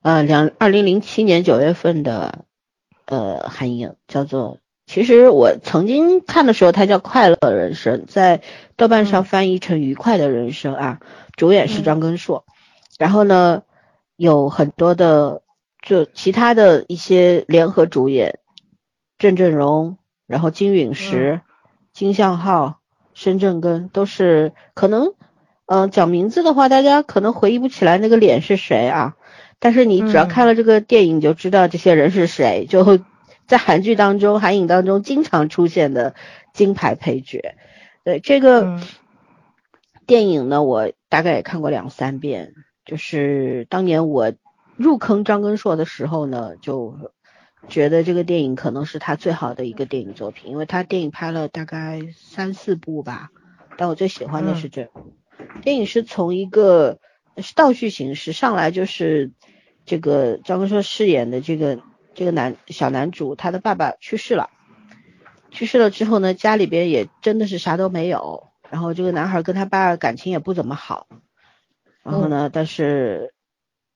[0.00, 2.46] 呃，两二零零七年九月份的
[3.04, 4.61] 呃韩影，叫做。
[4.86, 8.42] 其实我曾经看的时候，它叫《快乐人生》，在
[8.76, 11.00] 豆瓣上嗯翻译成《愉快的人生》啊，
[11.36, 12.44] 主演是嗯张根硕，
[12.98, 13.62] 然后呢，
[14.16, 15.42] 有很多的
[15.80, 18.40] 就其他的一些联合主演，
[19.18, 21.40] 郑振荣，然后金允石、
[21.92, 22.80] 金相浩、
[23.14, 25.14] 申正根都是可能，
[25.66, 29.16] 嗯、讲名字的话，大家可能回忆不起来那个脸是谁啊，
[29.58, 30.28] 但是你只要嗯。
[30.28, 33.00] 看了这个电影，就知道这些人是谁，就会
[33.46, 36.14] 在韩剧当中、韩影当中经常出现的
[36.52, 37.54] 金牌配角。
[38.04, 38.82] 对这个嗯
[40.06, 42.54] 电影呢，我大概也看过两三遍。
[42.84, 44.32] 就是当年我
[44.76, 47.12] 入坑张根硕的时候呢，就
[47.68, 53.30] 觉得这个电影可能是他最好的一个电影作品，因为他电影拍了大概三四部吧，
[53.76, 55.12] 但我最喜欢的是这部。
[55.62, 56.98] 电影是从一个
[57.36, 59.30] 是倒叙形式上来就是
[59.86, 61.78] 这个张根硕饰演的这个
[62.14, 64.50] 这个男小男主，他的爸爸去世了，
[65.50, 71.06] 去世了之后呢，家里边也真的是啥都没有，然后这个男孩跟他爸感情也不怎么好，
[72.02, 73.34] 然后呢，但是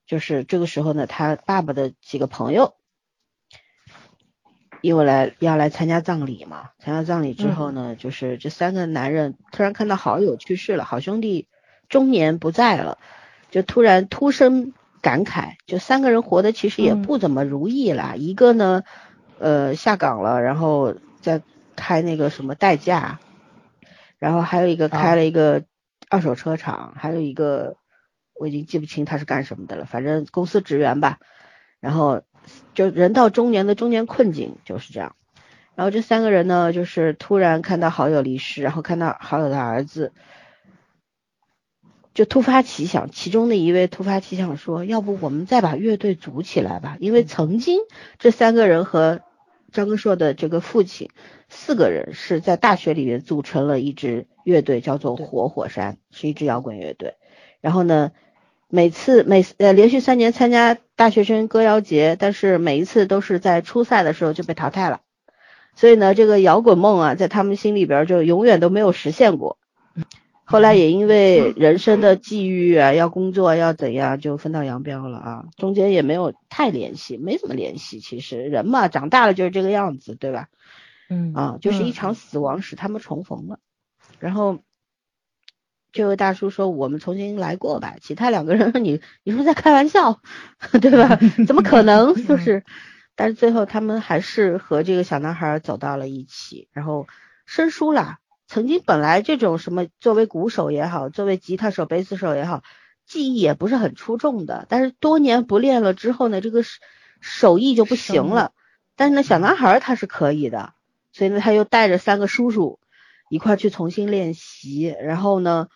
[0.06, 2.74] 就是这个时候呢，他爸爸的几个朋友。
[4.82, 11.48] 因为来要来参加葬礼嘛，参加葬礼之后呢，就是这三个男人突然看到好友去世了，好兄弟
[11.88, 12.98] 中年不在了，
[13.50, 14.74] 就突然突生
[15.06, 18.14] 感慨，就三个人活的其实也不怎么如意啦。
[18.16, 18.82] 一个呢，
[19.38, 21.42] 呃下岗了，然后在
[21.76, 23.20] 开那个什么代驾，
[24.18, 25.62] 然后还有一个开了一个
[26.10, 27.76] 二手车厂，还有一个
[28.34, 31.20] 我已经记不清他是干什么的了，反正公司职员吧，
[31.78, 32.22] 然后。
[32.74, 35.16] 就人到中年的中年困境就是这样，
[35.74, 40.12] 然后这三个人呢，就是突然看到好友离世，然后看到好友的儿子，
[42.16, 46.96] 就突发奇想，其中的一位突发奇想说，要不我们再把乐队组起来吧？
[46.98, 47.78] 因为曾经
[48.18, 49.20] 这三个人和
[49.70, 51.10] 张根硕的这个父亲
[51.50, 57.16] 四个人是在大学里面组成了一支乐队，叫做活火山，是一支摇滚乐队。
[57.60, 58.12] 然后呢？
[58.68, 65.02] 每次每呃连续三年参加大学生歌谣节，但是每一次都是在初赛的时候就被淘汰了，
[65.76, 69.56] 所以呢，这个摇滚梦啊，在他们心里边就永远都没有实现过。
[70.46, 75.44] 后来也因为人生的际遇啊，要工作要怎样，就分道扬镳了啊。
[75.56, 78.00] 中间也没有太联系，没怎么联系。
[78.00, 80.48] 其实人嘛，长大了就是这个样子，对吧？
[81.10, 83.58] 嗯啊，就是一场死亡使他们重逢了，
[84.20, 84.60] 然后。
[85.92, 90.20] 这位大叔说：“我们重新来过吧。”其他两个人，你你是不是在开玩笑，
[90.82, 91.18] 对吧？
[91.48, 92.12] 怎么可能？
[92.28, 92.64] 就是，
[93.14, 97.06] 但是最后他们还是和这个小男孩走到了一起，然后
[97.46, 98.18] 生疏了。
[98.46, 102.62] 曾经本来这种什么作为鼓手也好，作为吉他手、贝斯手也好，
[103.06, 104.66] 技艺也不是很出众的。
[104.68, 106.62] 但是多年不练了之后呢，这个
[107.20, 108.52] 手艺就不行了。
[108.94, 110.74] 但是呢，小男孩他是可以的，
[111.12, 112.78] 所以呢，他又带着三个叔叔
[113.28, 115.68] 一块去重新练习，然后呢。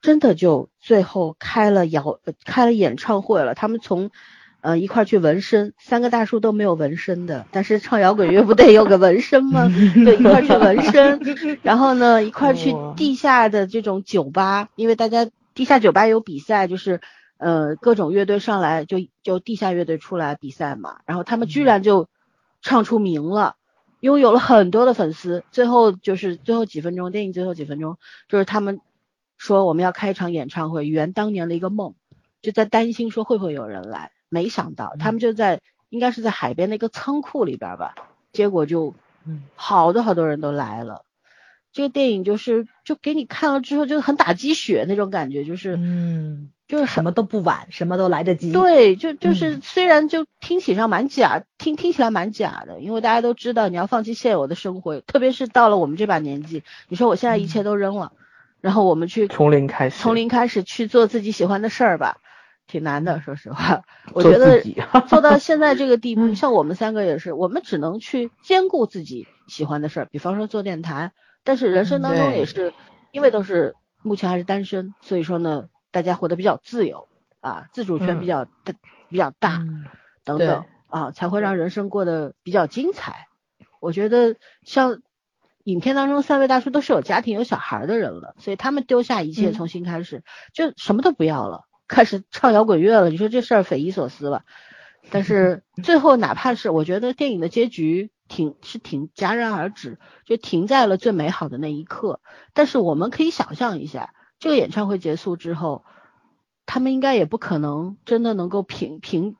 [0.00, 3.56] 真的就最后开了摇开了演唱会了。
[3.56, 4.12] 他们从
[4.60, 9.68] 呃一块去纹身，三个大叔都没有纹身的，但是唱摇滚乐不得有个纹身吗？
[10.04, 11.20] 对，一块去纹身，
[11.62, 17.00] 然后呢一块去地下的这种酒吧，因为大家地下酒吧有比赛，就是
[17.36, 22.08] 呃各种乐队上来就就地下乐队出来比赛嘛，然后他们居然就
[22.62, 23.56] 唱出名了，
[24.00, 25.44] 拥有了很多的粉丝。
[25.50, 27.96] 最后就是最后几分钟，电影最后几分钟
[28.28, 28.80] 就是他们。
[29.40, 31.94] 说我们要开一场演唱会，圆当年的一个梦，
[32.42, 37.94] 就在担心说会不会有人来，没想到他们就在应该是在海边那个仓库里边吧，
[38.32, 38.94] 结果就
[39.54, 41.02] 好多好多人都来了。
[41.70, 48.52] 这个电影就是就给你看了之后就很打鸡血那种感觉，就是嗯，就是什么都不晚，什么都来得及。
[48.52, 58.12] 对，就就是虽然就听起上蛮假，听听起来蛮假的，因为大家都知道你要放弃现有的生活，特别是到了我们这把年纪，你说我现在一切都扔了。
[58.60, 62.16] 然后我们去从零开始，从零开始去做自己喜欢的事儿吧，
[62.68, 63.82] 挺难的，说实话。
[64.14, 64.62] 我觉得
[65.08, 71.12] 做到 现在这个地步，像我们三个也是，我们只能去兼顾自己喜欢的事儿，比方说做电台。
[71.42, 72.72] 但是人生当中也是，
[73.10, 77.08] 因为都是目前还是单身，所以说呢，大家活得比较自由
[77.40, 78.74] 啊，自主权比较大，
[79.08, 79.64] 比较大，
[80.24, 83.26] 等等啊，才会让人生过得比较精彩。
[83.80, 85.00] 我觉得像。
[85.64, 90.22] 影片当中三位大叔都是有家庭有小孩的人了，所以他们丢下一切重新开始，
[90.54, 93.10] 就什么都不要了，开始唱摇滚乐了。
[93.10, 94.44] 你说这事儿匪夷所思吧？
[95.10, 102.20] 但是 最后哪怕是我觉得电影的结局挺是挺戛然而止，就停在了最美好的那一刻。
[102.52, 105.84] 但是我们可以想象一下，这个演唱会结束之后，
[106.66, 109.36] 他们应该也不可能真的能够凭凭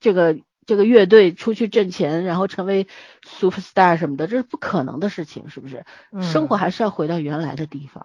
[0.00, 0.38] 这个。
[0.68, 2.88] 这个乐队出去挣钱，然后成为
[3.26, 5.86] super star 什么的，这是不可能的事情，是不是？
[6.20, 8.04] 生活还是要回到原来的地方。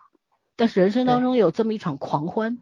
[0.55, 2.59] 但是人生当中有这么一场狂欢，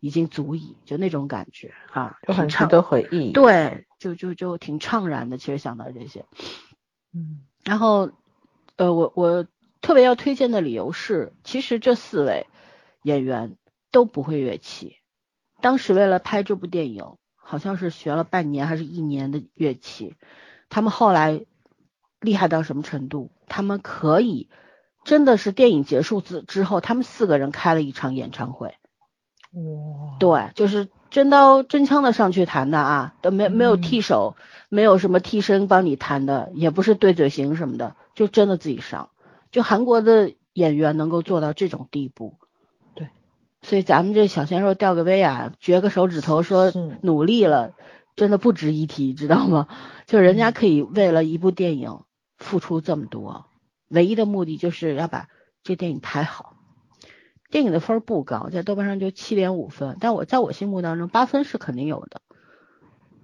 [0.00, 3.30] 已经足以，就那种感觉啊，就很值得回忆。
[3.32, 5.38] 对，就就就挺怅然的。
[5.38, 6.24] 其实想到这些，
[7.14, 8.10] 嗯，然后
[8.76, 9.46] 呃，我我
[9.80, 12.46] 特别要推荐的理由是，其实这四位
[13.02, 13.56] 演员
[13.92, 14.96] 都不会乐器，
[15.60, 17.04] 当时为了拍这部电影。
[17.42, 20.14] 好像是学了半年还是一年的乐器，
[20.68, 21.46] 他们后来
[22.20, 23.32] 厉害到什么程度？
[23.48, 24.48] 他们可以
[25.02, 28.76] 真的是电影结束之之后，他们四个人开了一场演唱会。
[29.52, 30.16] 哇！
[30.18, 34.36] 对，就是真刀真枪的上去弹的啊，都没没有替手，
[34.68, 39.10] 没有什么替身帮你弹的，也不是对嘴型什么的，就真的自己上。
[39.50, 42.36] 就韩国的演员能够做到这种地步，
[42.94, 43.08] 对，
[43.62, 46.72] 所以咱们这小鲜肉吊个威啊，撅个手指头说
[47.02, 47.72] 努力了，
[48.14, 49.66] 真的不值一提，知道吗？
[50.06, 52.00] 就人家可以为了一部电影
[52.36, 53.46] 付出这么多，
[53.88, 55.28] 唯一的目的就是要把
[55.64, 56.49] 这电影拍好。
[57.50, 62.20] 电影的分不高，在豆瓣上就七点五分，但我在我心目当中八分是肯定有的。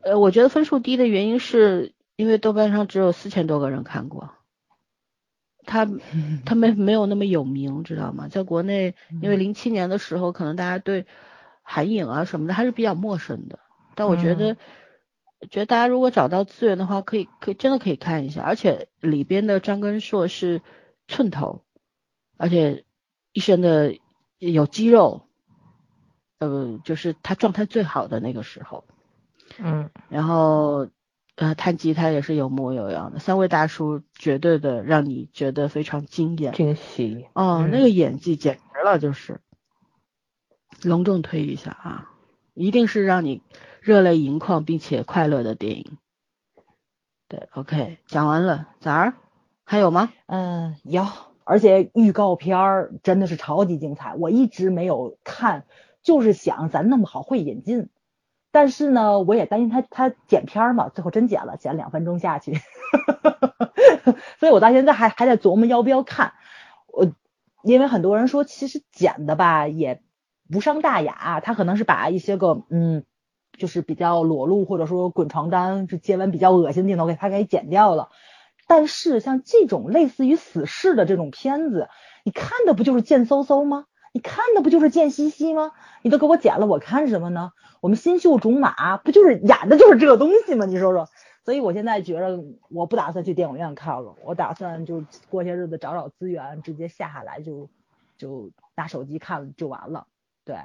[0.03, 4.33] 呃，我觉得分数低的原因是因为豆瓣上只有四千多个人看过，
[5.65, 5.89] 他
[6.45, 8.27] 他没没有那么有名，知道吗？
[8.29, 11.07] 在国内，因为零七年的时候，可能大家对
[11.63, 13.61] 韩影啊什么的还是比较陌生的。
[13.95, 14.57] 但我觉得，
[15.51, 20.63] 觉得大家如果找到资源的话，可以可以真的可以看一下，而且里边的张根硕是
[21.07, 21.63] 寸头，
[22.37, 22.85] 而且
[23.33, 23.97] 一身的。
[24.39, 25.27] 有肌肉，
[26.39, 28.85] 呃，就是他状态最好的那个时候，
[29.59, 30.89] 嗯，然后
[31.37, 39.41] 呃，弹吉他也是有模有样的，三位大叔绝对的让你觉得非常惊艳，惊喜哦，那个演技简直了，就是
[40.83, 42.11] 隆重推一下啊，
[42.55, 43.43] 一定是让你
[43.81, 45.99] 热泪盈眶并且快乐的电影。
[47.29, 49.15] 对，OK，讲完了，咋儿
[49.65, 50.13] 还有吗？
[50.27, 51.07] 嗯，有。
[51.47, 55.65] 而且预告片儿真的是超级精彩，我一直没有看，
[56.03, 57.89] 就是想咱那么好会引进，
[58.51, 62.55] 但是呢，我也担心他他剪片儿嘛，最后真剪了，剪两分钟下去，
[64.41, 66.33] 所以我到现在还还在琢磨要不要看。
[66.89, 67.07] 我
[67.63, 70.03] 因为很多人说其实剪的吧也
[70.51, 73.05] 不伤大雅，他可能是把一些个嗯，
[73.57, 78.09] 就是比较裸露或者说滚床单就、接吻比较恶心镜头给他给剪掉了。
[78.67, 81.89] 但是像这种类似于死侍的这种片子，
[82.25, 83.87] 你看的不就是贱嗖嗖吗？
[84.13, 85.73] 你看的不就是贱兮兮吗？
[86.03, 87.53] 你都给我剪了，我看什么呢？
[87.81, 90.65] 我们新秀种马不就是演的就是这个东西吗？
[90.67, 91.09] 你说说。
[91.45, 97.69] 所以我现在觉得我不打算去电影院看了，我打算就过些日子找找资源，直接下下来就
[98.17, 100.09] 就拿手机看就完了。
[100.45, 100.57] 对，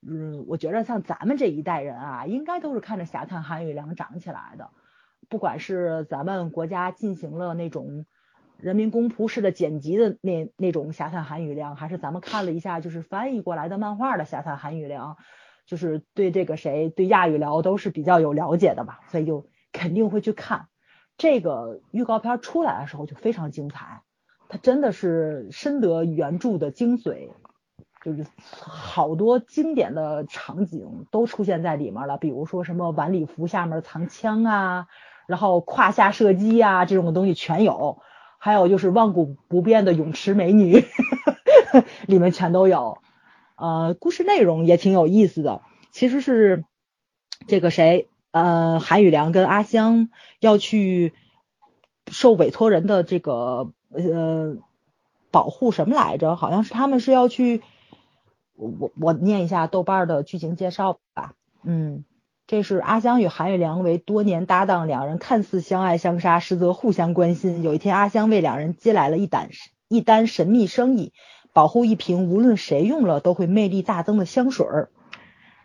[0.00, 4.70] 嗯，我觉得像咱们这一代人啊，应该都是看着侠探韩宇良长起来的。
[5.28, 8.06] 不管是咱们国家进行了那种
[8.56, 15.16] 人民公仆式的剪辑的那那种侠探韩宇良，还是咱们看了一下就是翻译过来的漫画的侠探韩宇良，
[15.66, 20.68] 就是对这个谁对亚语聊都是比较有了解的吧，所以就肯定会去看。
[21.16, 24.02] 这个预告片出来的时候就非常精彩，
[24.48, 27.30] 它真的是深得原著的精髓，
[28.02, 34.86] 就是好多经典的场景都出现在里面了，比如说什么晚礼服下面藏枪啊。
[35.26, 38.00] 然后胯下射击啊，这种东西全有，
[38.38, 40.84] 还有就是万古不变的泳池美女，
[42.06, 42.98] 里面全都有。
[43.56, 45.62] 呃，故事内容也挺有意思的，
[45.92, 46.64] 其实是
[47.46, 50.08] 这个谁，呃，韩宇良跟阿香
[50.40, 51.12] 要去
[52.10, 54.56] 受委托人的这个呃
[55.30, 56.36] 保护什么来着？
[56.36, 57.62] 好像是他们是要去，
[58.56, 62.04] 我我念一下豆瓣的剧情介绍吧，嗯。
[62.46, 67.62] 这是阿香与韩宇良为多年搭档，两人看似相爱相杀，实则互相关心。
[67.62, 69.48] 有一天，阿香为两人接来了一单
[69.88, 71.14] 一单神秘生意，
[71.54, 74.90] 保护一瓶无论谁用了都会魅力大增的香水儿。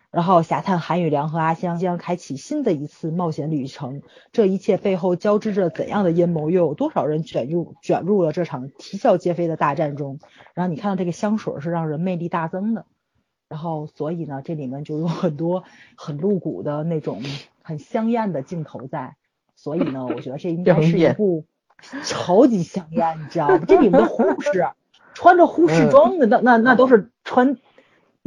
[0.09, 4.01] 然后，侠探韩宇良和阿香将开启新的一次冒险旅程。
[4.32, 6.49] 这一切背后交织着怎样的阴谋？
[6.49, 10.19] 又有多少人卷入卷入了这场啼笑皆非的大战中？
[10.55, 12.86] 然后，你看到这个香水是让人魅力大增的。
[13.49, 15.63] 然后，所以呢，这里面就有很多
[15.95, 17.21] 很露骨的那种
[17.63, 19.15] 很香艳的镜头在。
[19.55, 21.43] 所以呢，我觉得这应该是一部
[22.03, 23.59] 超级香艳，你知道吗？
[23.67, 24.69] 这里面的护士
[25.13, 27.57] 穿着护士装的，那那那都是穿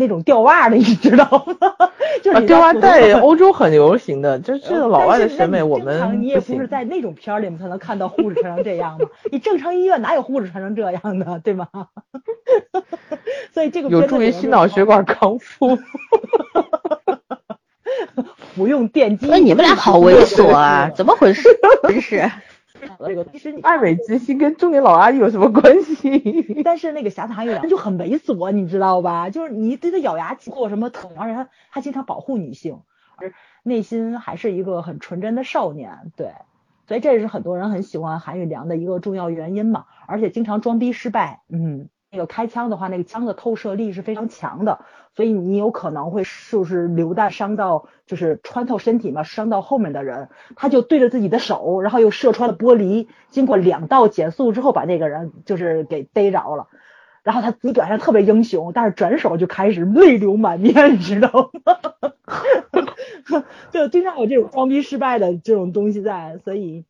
[0.02, 1.54] 那种吊袜的，你知道吗？
[2.22, 9.06] 就是吊袜在欧洲很流行的，就是老外的审美，我们你也不是在那种片儿里面才能看到护士穿成这样吗？
[9.30, 11.68] 你正常医院哪有护士穿成这样的，对吗？
[13.54, 15.78] 所以这个有助于心脑血管康复。
[18.54, 19.26] 不用电击。
[19.28, 20.90] 那你们俩好猥琐啊？
[20.94, 21.48] 怎么回事？
[21.88, 22.30] 真是。
[23.06, 26.62] 这个其实爱美之心跟中年老阿姨有什么关系？
[26.64, 29.30] 但是那个侠探韩宇良就很猥琐，你知道吧？
[29.30, 32.80] 就是你对他咬牙做什么疼，而且他他经常保护女性，
[33.16, 36.12] 而内心还是一个很纯真的少年。
[36.16, 36.32] 对，
[36.86, 39.86] 所以这也是很多人很喜欢韩宇良的一个重要原因嘛。
[40.06, 41.88] 而且经常装逼失败，嗯。
[42.12, 44.84] 那个开枪的话，那个枪的透射力是非常强的，
[45.16, 50.28] 所以你有可能会就是流弹伤到，就是穿透身体嘛，伤到后面的人。
[50.54, 56.68] 他就对着自己的手，然后又射穿了玻璃，经过两道减速之后，把那个人就是给逮着了。
[57.22, 61.76] 然后他自己表现特别英雄，但是转手就开始泪流满面， 你知道吗？
[63.72, 66.84] 就经常有这种装逼失败的这种东西在，所以。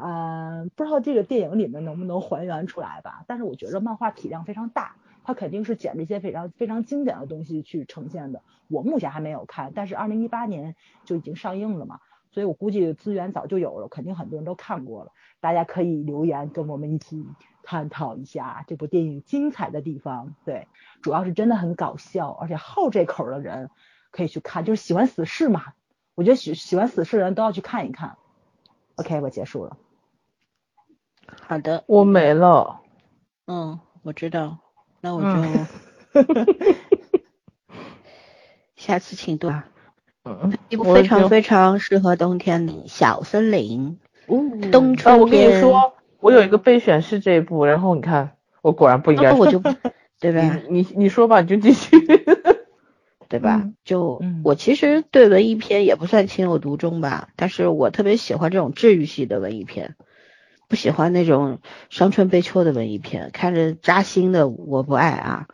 [0.00, 3.24] 嗯，不知道这个电影里面能不能还原出来吧？
[3.26, 8.42] 但是我觉得漫画体量非常大，它肯定是捡这些非常非常经典的东西去呈现的。
[8.68, 15.12] 我目前还没有看，但是二零一八年就已经上映了嘛，所以我估计资源早就有了，肯定很多人都看过了。
[15.40, 17.26] 大家可以留言跟我们一起
[17.62, 20.34] 探讨一下这部电影精彩的地方。
[20.46, 20.68] 对，
[21.02, 23.68] 主要是真的很搞笑，而且好这口的人
[24.10, 25.74] 可以去看，就是喜欢死侍嘛，
[26.14, 28.16] 我觉得喜喜欢死侍的人都要去看一看。
[28.96, 29.76] OK，我结束了。
[31.40, 32.80] 好的，我没了。
[33.46, 34.58] 嗯，我知道，
[35.00, 36.22] 那我就
[38.76, 39.66] 下次请多啊。
[40.24, 43.98] 嗯，一部非常非常适合冬天的小森林。
[44.28, 49.32] 嗯，冬春啊，我跟你说，我有一个备选是这一部，然后你看，我果然不应该说。
[49.32, 49.58] 那我就
[50.20, 50.60] 对吧？
[50.68, 51.96] 你你说吧，你就继续。
[53.32, 53.62] 对吧？
[53.64, 59.96] 嗯就嗯我其实对文艺片也不算情有独钟吧，但是我特别喜欢这种治愈系的文艺片，
[60.68, 65.48] 不喜欢那种伤春悲秋的文艺片，看着扎心的我不爱啊。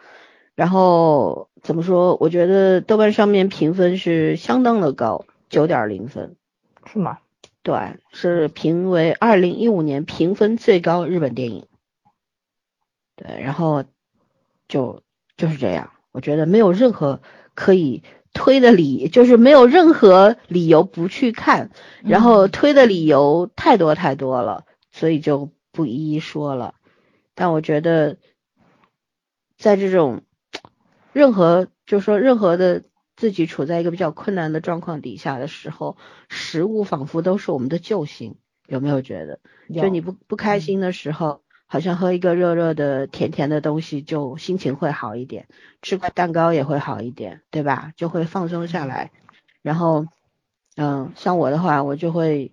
[0.56, 2.16] 然后怎么说？
[2.20, 6.34] 我觉得豆瓣上面评分是相当的高，九点零分，
[6.84, 7.18] 是吗？
[7.62, 7.76] 对，
[8.12, 11.66] 是评为二零一五年评分最高日本电影。
[13.14, 13.84] 对，然后
[14.66, 15.04] 就
[15.36, 17.20] 就是这样，我觉得没有任何
[17.58, 21.72] 可以推的理，就是没有任何理由不去看，
[22.04, 26.76] 然后推的理由太多太多了，所以就不一一说了。
[27.34, 28.16] 但我觉得，
[29.56, 30.22] 在这种
[31.12, 32.84] 任何就说任何的
[33.16, 35.96] 自己处在一个比较困难的状况底下的时候，
[36.28, 38.36] 食物仿佛都是我们的救星，
[38.68, 39.40] 有没有觉得？
[39.82, 45.46] 就你不不开心的时候，好像喝一个热热的甜甜的东西，就心情会好一点，
[45.82, 47.92] 吃块蛋糕也会好一点，对吧？
[47.94, 49.12] 就会放松下来。
[49.60, 50.06] 然后，
[50.76, 52.52] 嗯，像我的话，我就会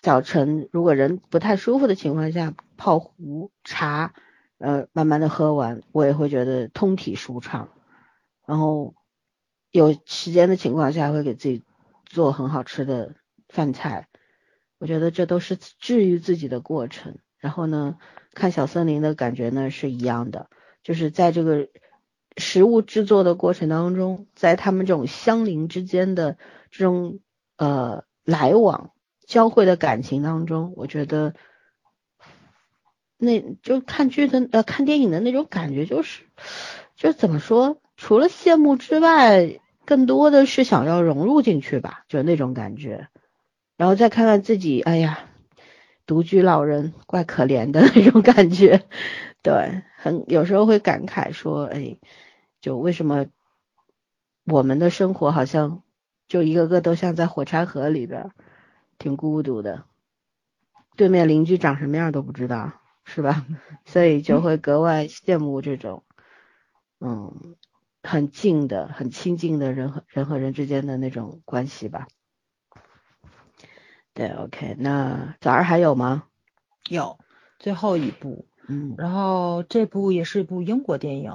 [0.00, 4.14] 早晨如果人不太舒服的情况下，泡壶茶，
[4.58, 7.68] 呃，慢慢的喝完，我也会觉得通体舒畅。
[8.46, 8.94] 然后
[9.70, 11.62] 有时间的情况下，会给自己
[12.06, 13.16] 做很好吃的
[13.48, 14.08] 饭菜。
[14.78, 17.18] 我觉得这都是治愈自己的过程。
[17.38, 17.98] 然后呢，
[18.36, 20.48] 看小森林的感觉呢是一样的，
[20.84, 21.68] 就是在这个
[22.36, 26.36] 食物制作的过程当中，在他们这种相邻之间的
[26.70, 27.20] 这种
[27.56, 28.90] 呃来往
[29.26, 31.34] 交汇的感情当中，我觉得
[33.16, 36.24] 那就看剧的呃看电影的那种感觉，就是
[36.94, 43.08] 就怎么说，除了羡慕之外，更多的是想要融入进去吧，就那种感觉。
[43.78, 45.28] 然后再看看自己，哎呀，
[46.06, 48.84] 独居老人怪可怜的那种感觉，
[49.42, 51.98] 对，很有时候会感慨说，哎，
[52.60, 53.26] 就为什么
[54.44, 55.82] 我们的生活好像
[56.28, 58.30] 就一个个都像在火柴盒里边，
[58.98, 59.84] 挺孤独的，
[60.96, 62.72] 对面邻居长什么样都不知道，
[63.04, 63.44] 是吧？
[63.84, 66.04] 所以就会格外羡慕这种，
[67.00, 67.56] 嗯，
[68.02, 72.06] 很近的、很亲近的人和人和人之间的那种关系吧。
[74.16, 76.24] 对，OK，那早儿还有吗？
[76.88, 77.18] 有
[77.58, 81.32] 最后一部，嗯然后这部也是一部英国电影，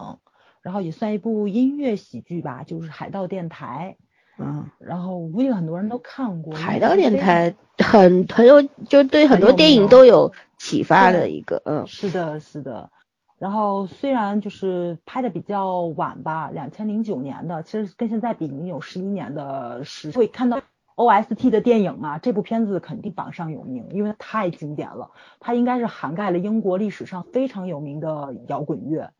[0.63, 3.97] 然后也算一部音乐喜剧吧，就是《海盗电台》。
[4.43, 6.55] 嗯，然后我估计很多人都看过。
[6.55, 12.89] 海盗电台很很有，就对很多电影都有启发的一个，嗯，是的，是的。
[13.37, 20.61] 然后虽然就是拍的比较晚吧，两千零九年的，其实跟现在比已经有十一年的时，会看到
[20.95, 25.11] OST 的电影啊，这部片子肯定榜上有名，因为它太经典了。
[25.39, 29.11] 它应该是涵盖了英国历史上非常有名的摇滚乐，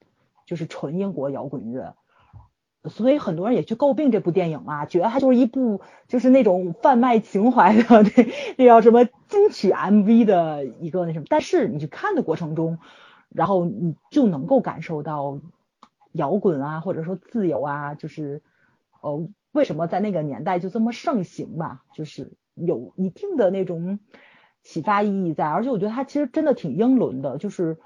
[0.46, 1.96] 就是纯英国摇滚乐。
[2.86, 11.26] 所以很多人也去诟病这部电影啊，觉得它就是一部就是那种贩卖情怀的 那那叫什么金曲 MV 的一个那什么。
[11.30, 12.80] 但是你去看的过程中，
[13.30, 15.40] 然后你就能够感受到
[16.12, 18.42] 摇滚啊，或者说自由啊，就是
[19.02, 24.00] 呃为什么在那个年代就这么盛行吧，就是有一定的那种
[24.64, 25.46] 启发意义在。
[25.46, 27.78] 而且我觉得它其实真的挺英伦的，就是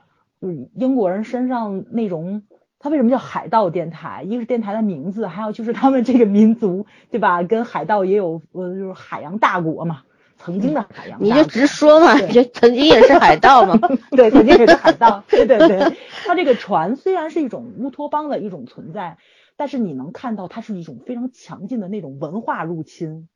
[0.42, 2.44] 就是英国人身上那种。
[2.78, 4.22] 它为什么叫海盗电台？
[4.28, 7.42] 一个是电台的名字，还有就是他们这个民族，对吧？
[7.42, 10.04] 跟海盗也有呃，就是海洋大国嘛，
[10.38, 11.28] 曾经的海洋大国。
[11.28, 13.80] 你就直说嘛，对就曾经也是海盗嘛。
[14.12, 15.24] 对，曾经也是海盗。
[15.28, 19.18] 对对对，它这个船虽然是一种乌托邦的一种存在，
[19.56, 23.30] 但是你能看到它是一种非常强劲的那种文化入侵，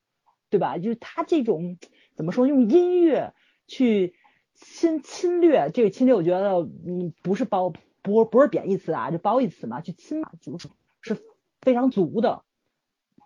[0.50, 0.78] 对吧？
[0.78, 1.78] 就是它这种
[2.16, 3.34] 怎么说，用音乐
[3.68, 4.16] 去
[4.54, 7.74] 侵侵略，这个侵略，我觉得嗯不是褒。
[8.02, 10.70] 不不是贬义词啊，就褒义词嘛，去侵嘛，就是
[11.02, 11.18] 是
[11.60, 12.44] 非常足的。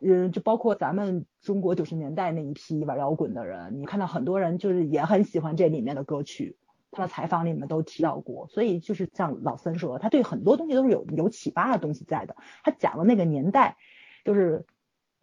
[0.02, 6.58] 嗯，就包括咱们中国九十年代那一批玩摇滚的人，你看到很多人就是也很喜欢这里面的歌曲，
[6.94, 12.36] 他的采访里面都提到过，所以就是像老森说，他对很多东西都是有有启发的东西在的。
[12.64, 13.78] 他讲的那个年代，
[14.24, 14.66] 就是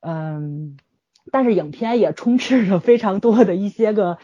[0.01, 0.77] 嗯，
[1.31, 4.19] 但是影片也充斥着非常多的一些个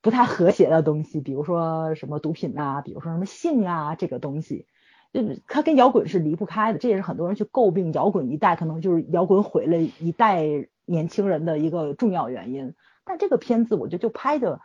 [0.00, 4.66] 不太和谐的东西，比如说什么毒品啊，比如说什么性啊这个东西，
[5.12, 6.78] 就是他跟摇滚是离不开的。
[6.78, 10.44] 这也是很多人去诟病摇滚一代，可能就是摇滚毁了一代
[10.84, 12.74] 年轻人的一个重要原因。
[13.04, 14.60] 但这个片子我觉得就拍的。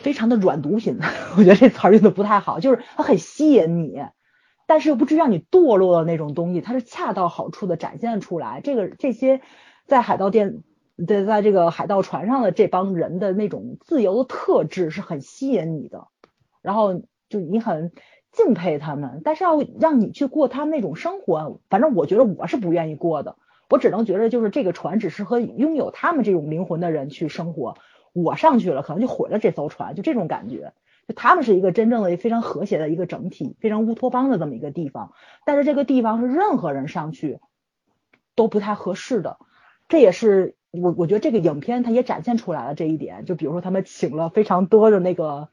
[0.00, 0.98] 非常的软毒品，
[1.36, 4.02] 我觉得这词儿用的不太好，就是它很吸引你，
[4.66, 8.60] 但是又不至于让你堕落的那种东西，它是恰到好处的展现出来。
[8.62, 9.40] 这个这些
[9.86, 10.62] 在海盗店
[11.06, 16.06] 在在这个海盗船上的这帮人的那种自由的特质是很吸引你的，
[16.62, 17.92] 然后就你很
[18.32, 23.36] 敬佩他们，但是要让你去过他们那种生活，反正我觉得我是不愿意过的，
[23.70, 27.76] 我只能觉得就是这个船只适合拥有他们这种灵魂的人去生活。
[28.22, 30.72] 我上去了，可能就毁了这艘船，就这种感觉。
[31.06, 35.12] 就他们是一个真正的非常和谐的一个整体，非常乌托邦的这么一个地方。
[35.44, 37.40] 但是这个地方是任何人上去
[38.34, 39.36] 都不太合适的。
[39.86, 43.26] 这也是我我觉得这个影片它也展现出来了这一点。
[43.26, 45.50] 就比如说他们请了非常多的那个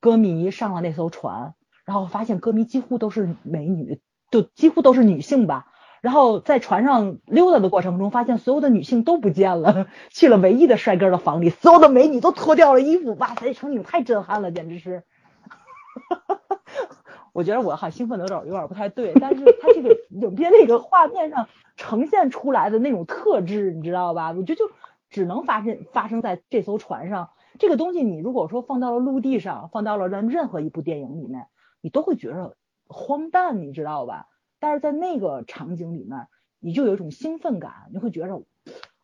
[0.00, 1.54] 歌迷上了那艘船，
[1.84, 4.00] 然后发现歌迷几乎都是美女，
[4.32, 5.66] 就几乎都是女性吧。
[6.00, 15.04] 然后在船上溜达的过程中，发现所有的女性都不见了， 去了唯一的帅哥的房里，所有的美女都脱掉了衣服，哇塞，场景太震撼了，简直是！
[17.32, 24.32] 我觉得我好兴奋的有点有点不太对，但是他这个影片那个画面上呈现出来的那种特质，你知道吧？
[24.32, 24.70] 我觉得就
[25.10, 27.30] 只能发生发生在这艘船上。
[27.58, 31.46] 这个东西你如果说放到了陆地上，放到了任任何一部电影里面，
[31.80, 32.56] 你都会觉得
[32.88, 34.26] 荒诞，你知道吧？
[34.60, 36.28] 但是在那个场景里面，
[36.60, 38.42] 你就有一种兴奋感，你会觉得，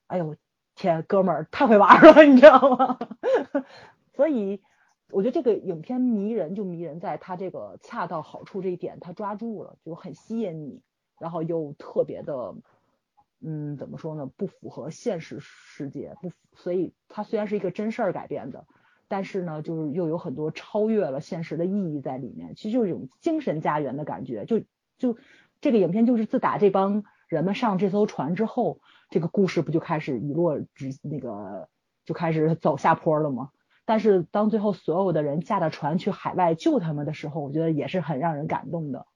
[0.07, 0.37] 哎呦
[0.75, 2.99] 天，哥们儿太会玩了， 你知道吗？
[4.15, 4.61] 所以
[5.11, 10.83] 我觉得这个影片迷人就迷人在它这个恰到好处这一点，它抓住了，就很吸引你，
[11.19, 12.55] 然后又特别的，
[13.41, 14.27] 嗯，怎么说呢？
[14.37, 18.67] 不符合现实世界，不，所以它虽然是一个真事儿改编的，
[19.09, 24.61] 但是呢，就是又有很多超越了现实的意义在里面，其实就是一种精神家园的感觉，就
[24.99, 25.17] 就。
[25.61, 28.81] 这个影片就是自打这帮人们上这艘船之后，
[29.11, 31.69] 这个故事不就开始一落直那个
[32.05, 33.51] 就开始走下坡了吗？
[33.85, 39.07] 但是当最后所有的人驾着船去海外救他们的时候，我觉得也是很让人感动的。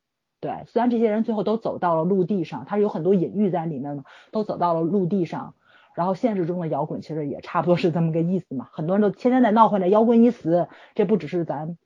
[0.41, 5.55] 对，虽然这些人最后都走到了陆地上，他是有很多隐喻在里面的，都走到了陆地上。
[5.95, 11.77] 然后现实中的摇滚其实也差不多是这么个意思嘛，很多人都天天在闹唤着摇滚已死，这不只是咱。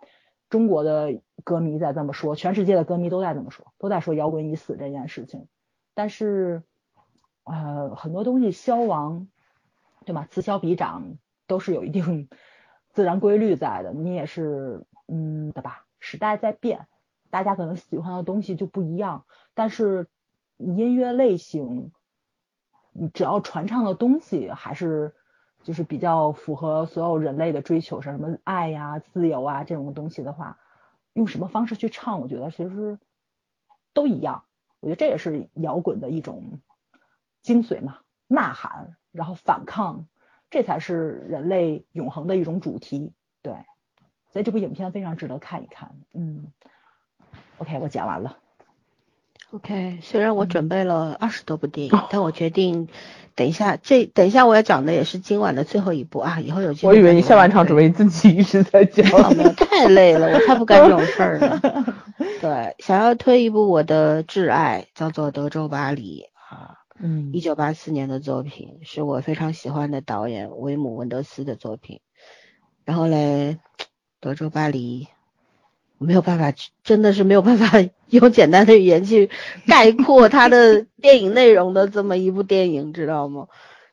[0.55, 5.49] 中国的歌迷在这么说，全世界的歌迷都在这么说，都在说摇滚已死这件事情。
[5.95, 6.63] 但是，
[7.43, 9.27] 呃，很多东西消亡，
[10.05, 10.29] 对吗？
[10.31, 11.19] 此消彼长
[11.49, 12.29] 都是有一定
[12.93, 13.93] 自然规律在的。
[13.93, 15.87] 你也是，嗯，对吧？
[15.99, 16.87] 时代在变，
[17.31, 19.27] 大家可能喜欢的东西就不一样。
[19.55, 20.07] 但是
[20.57, 21.91] 音乐类型，
[22.93, 25.17] 你只要传唱的东西还是。
[25.65, 30.59] 就是比较符合所有人类的追求，什么爱呀、自由啊这种东西的话，
[31.15, 32.99] 用什么方式去唱，我觉得其实
[33.93, 34.45] 都一样。
[34.81, 36.61] 我觉得这也是摇滚的一种
[37.41, 40.07] 精髓嘛，呐喊，然后反抗，
[40.51, 43.15] 这才是人类永恒的一种主题。
[43.41, 43.55] 对，
[44.31, 45.97] 所以这部影片非常值得看一看。
[46.13, 46.53] 嗯
[47.57, 48.39] ，OK，我讲完了。
[49.55, 52.89] OK，虽然我准备了二十多部电影，但我决定
[53.37, 56.41] 等一下，这等一下我要讲的也是今晚的最后一部啊。
[56.41, 59.05] 以后有机会，我以为你下半场准备自己一直在讲，
[59.37, 61.61] 没有，太累了，我太不干这种事儿了。
[62.43, 66.25] 对，想要推一部我的挚爱，叫做《德州巴黎》
[66.55, 72.01] 啊，嗯，一九八四年的作品，是我非常喜欢的导演维姆文德斯的作品。
[72.85, 73.59] 然后嘞，
[74.21, 75.05] 《德州巴黎》。
[76.05, 76.53] 没有办法，
[76.83, 77.71] 真的是没有办法
[78.09, 79.31] 用简单的语言去
[79.67, 83.49] 概括他的 电影内容的这么一部电影，知道吗？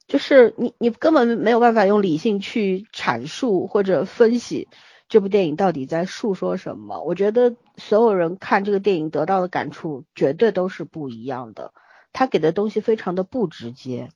[0.08, 4.68] 就是你你根本没有办法用理性去阐述或者分析
[5.08, 7.02] 这部电影到底在诉说什么。
[7.02, 11.74] 我觉得所有人看这个电影得到的感触绝对都是不一样的。
[12.12, 14.10] 他给的东西非常的不直接，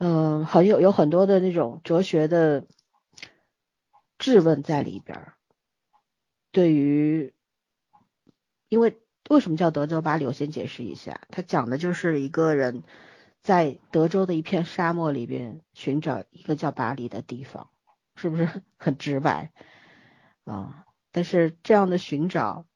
[0.00, 2.64] 嗯，很有有很多的那种哲学的
[4.18, 5.34] 质问在里边儿。
[6.52, 7.32] 对于，
[8.68, 9.00] 因为
[9.30, 10.26] 为什么叫德州巴黎？
[10.26, 12.82] 我先解释一下，它讲的就是一个人
[13.40, 17.70] 在德州的一片沙漠里边寻找一个叫巴黎的地方，
[18.16, 19.50] 是不是 很直白
[20.44, 20.84] 啊？
[21.10, 22.66] 但是这样的寻找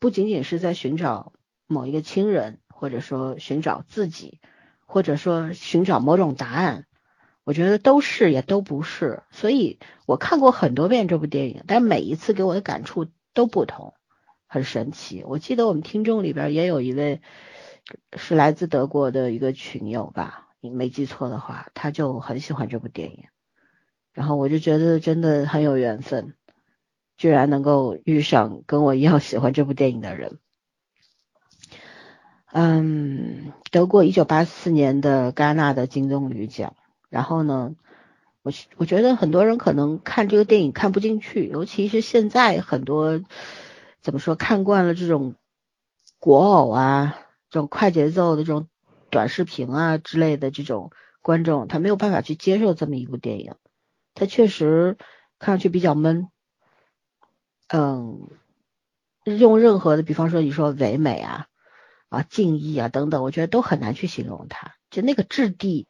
[0.00, 1.32] 不仅仅是在寻找
[1.66, 4.40] 某一个亲人，或者说寻找自己，
[4.84, 6.86] 或者说寻找某种答案
[7.42, 13.94] 我觉得都是也都不是，所以我看过很多遍这部电影，但每一次给我的感触都不同，
[14.46, 15.24] 很神奇。
[15.26, 17.22] 我记得我们听众里边也有一位
[18.16, 23.24] 是来自德国的一个群友吧，你没记错的话，他就很喜欢这部电影，
[24.12, 26.34] 然后我就觉得真的很有缘分，
[27.16, 30.38] 居然能够遇上跟我一样喜欢这部电影的人。
[32.52, 36.74] 嗯，得过一九八四年的戛纳的金棕榈奖。
[37.10, 37.74] 然后呢，
[38.42, 43.20] 我我觉得很多人可能看这个电影看不进去，尤其是现在很多
[44.00, 45.34] 怎么说看惯了这种
[46.18, 47.18] 国偶啊，
[47.50, 48.68] 这种快节奏的这种
[49.10, 53.56] 短视频啊之类的这种观众，他没有办法去接受这么一部电影。
[54.14, 54.96] 他确实
[55.38, 56.28] 看上去比较闷，
[57.68, 58.28] 嗯，
[59.24, 61.46] 用任何的，比方说你说唯美啊。
[62.08, 65.86] 啊，敬意啊，等等，我觉得都很难去形容它，就那个质地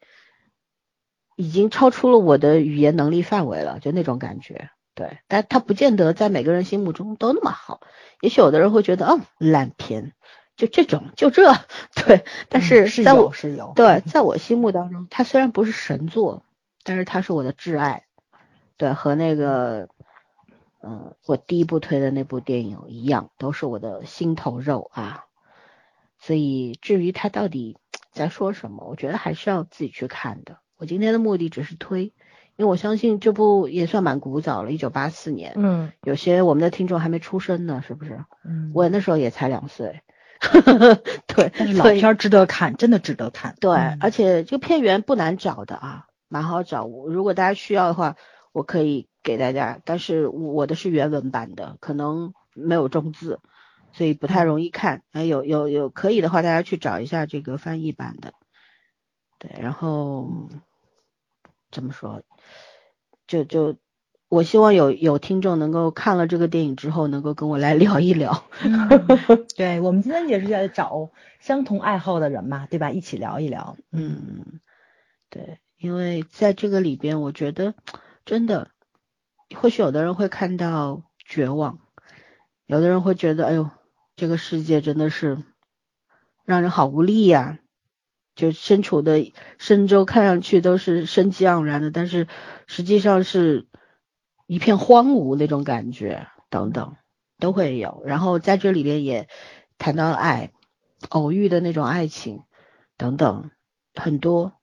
[1.35, 4.69] 已经超出了我的语言能力范围了，就那种感觉。
[4.93, 7.79] 对，但他不见得在每个人心目中都那么好，
[8.19, 10.13] 也许有的人会觉得，嗯，烂片，
[10.57, 11.53] 就这种，就这，
[11.95, 12.25] 对。
[12.49, 16.43] 但是在我是有对，在我心目当中，他虽然不是神作，
[16.83, 18.05] 但是他是我的挚爱。
[18.77, 19.87] 对，和那个，
[20.83, 25.25] 嗯，我第一部推的那部电影一样，都是我的心头肉啊。
[26.19, 27.77] 所以，至于他到底
[28.11, 30.57] 在说什么，我觉得还是要自己去看的。
[30.81, 32.11] 我今天的目的只是推，因
[32.57, 35.53] 为我相信这部也算蛮古早了，一九八四年。
[35.55, 38.25] 嗯，有些我们的听众还没出生呢，是不是？
[38.43, 40.01] 嗯，我那时候也才两岁。
[41.27, 43.55] 对，但是老片值得看，真的值得看。
[43.61, 46.87] 对，而且这个片源不难找的啊，蛮好找。
[46.87, 48.15] 如果大家需要的话，
[48.51, 53.39] 我可以给大家，但是我的是原文版的，可能没有中字。
[53.93, 58.33] 所以不太容易看，哎，有有有可以的话，大家去找一下这个翻译版的，
[59.37, 60.49] 对，然后
[61.71, 62.23] 怎么说，
[63.27, 63.77] 就就
[64.29, 68.43] 我希望有有听众能够看了这个电影之后，能够跟我来聊一聊。
[69.55, 72.91] 对我们今天也是在找相同爱好的人嘛，对吧？
[72.91, 73.77] 一起聊一聊。
[73.91, 74.59] 嗯，
[75.29, 77.73] 对，因为在这个里边，我觉得
[78.25, 78.69] 真的，
[79.55, 81.79] 或许有的人会看到绝望，
[82.65, 83.69] 有的人会觉得，哎呦。
[84.17, 85.41] 这个世界真的是
[86.43, 87.57] 让人好无力呀！
[88.41, 92.27] 就身处的深州看上去都是生机盎然的，但是
[92.65, 93.67] 实际上是
[94.47, 96.95] 一片荒芜那种感觉，等等
[97.39, 98.01] 都会有。
[98.05, 99.29] 然后在这里边也
[99.77, 100.51] 谈到了爱，
[101.09, 102.43] 偶遇的那种爱情
[102.97, 103.51] 等等
[103.93, 104.53] 很多，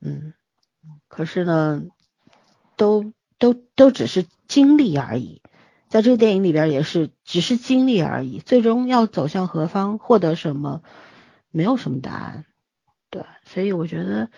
[0.00, 0.32] 嗯，
[1.08, 1.82] 可是呢，
[2.76, 5.42] 都都都只是经历而已。
[5.88, 10.82] 在这个电影里边也是只是经历而已，最终要走向何方，获得什么，
[11.50, 12.44] 没有什么答案。
[13.10, 14.30] 对，所以我觉得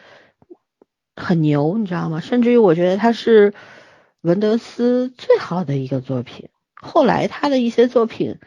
[1.16, 2.20] 很牛，你知道吗？
[2.20, 3.54] 甚至于我觉得他是
[4.20, 6.48] 文德斯最好的一个作品。
[6.74, 8.38] 后来他的一些作品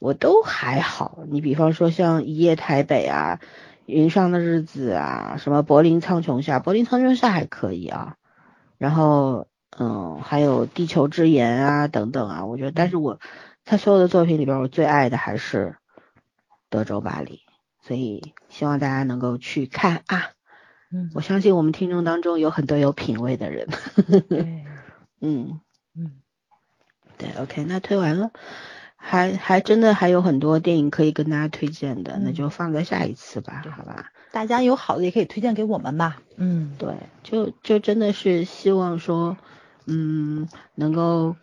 [0.00, 3.38] 我都还好，你比方说像《一夜台北》啊，
[3.86, 8.16] 《云上的日子》啊，什么《柏林苍穹下》，《柏林苍穹下》还可以啊，
[8.78, 9.46] 然后。
[9.78, 13.20] 嗯，还有地球之盐啊，等等啊，我觉得，但是我
[13.64, 15.76] 他所有的作品里边，我最爱的还是
[16.68, 17.40] 德州巴黎，
[17.90, 20.30] 所以希望大家能够去看啊。
[20.92, 23.66] 嗯，我相信我们听众当中有很多有品位的人。
[24.28, 24.64] 对，
[25.20, 25.58] 嗯
[25.96, 26.12] 嗯，
[27.18, 28.30] 对，OK，那推完了，
[28.94, 34.12] 还还真的还有很多电影可以跟大家推荐的，那就放在下一次吧，好吧？
[34.30, 36.22] 大家有好的也可以推荐给我们吧。
[36.36, 36.94] 嗯，对，
[37.24, 39.36] 就就真的是希望说。
[39.86, 41.34] 嗯，能够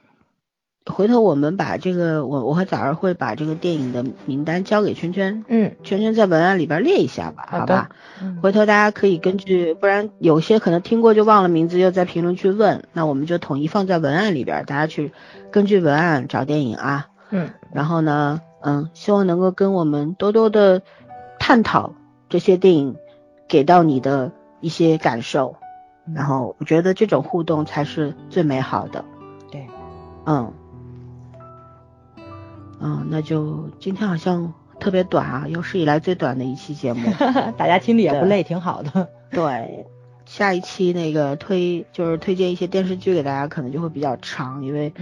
[0.88, 7.90] 回头我们把这个，我我和早儿会把这个电影的名单交给圈圈，嗯，圈圈在文案里边列一下吧，好吧，
[8.22, 15.12] 嗯，回头大家可以根据，不然有些可能听过就忘了名字，又在评论区问，那我们就统一放在文案里边，大家去
[15.52, 20.82] 根据文案找电影啊，嗯，然后呢，嗯，希望能够跟我们多多的
[21.40, 21.94] 探讨
[22.30, 22.96] 这些电影
[23.48, 24.32] 给到你的
[24.62, 25.56] 一些感受。
[26.16, 29.04] 然后我觉得这种互动才是最美好的。
[29.52, 29.68] 对，
[30.26, 30.54] 嗯，
[32.80, 37.10] 嗯，那就今天好像特别短啊，有史以来最短的一期节目，
[37.58, 39.10] 大家听着也不累，挺好的。
[39.32, 39.86] 对，
[40.26, 44.94] 下一期那个推就是推荐一些电视剧给大家，可能就会比较长，因为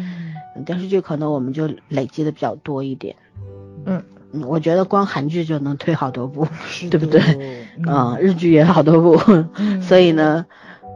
[0.66, 3.16] 电视剧可能我们就累积的比较多一点。
[3.86, 6.48] 嗯嗯，我觉得光韩剧就能推好多部，
[6.90, 7.22] 对不对？
[7.88, 9.18] 嗯，日剧也好多部，
[9.82, 10.46] 所以呢。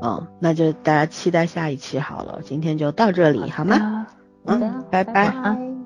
[0.01, 4.07] 嗯，那就大家期待下一期好了，今天就到这里，好吗？
[4.45, 5.78] 嗯，拜拜。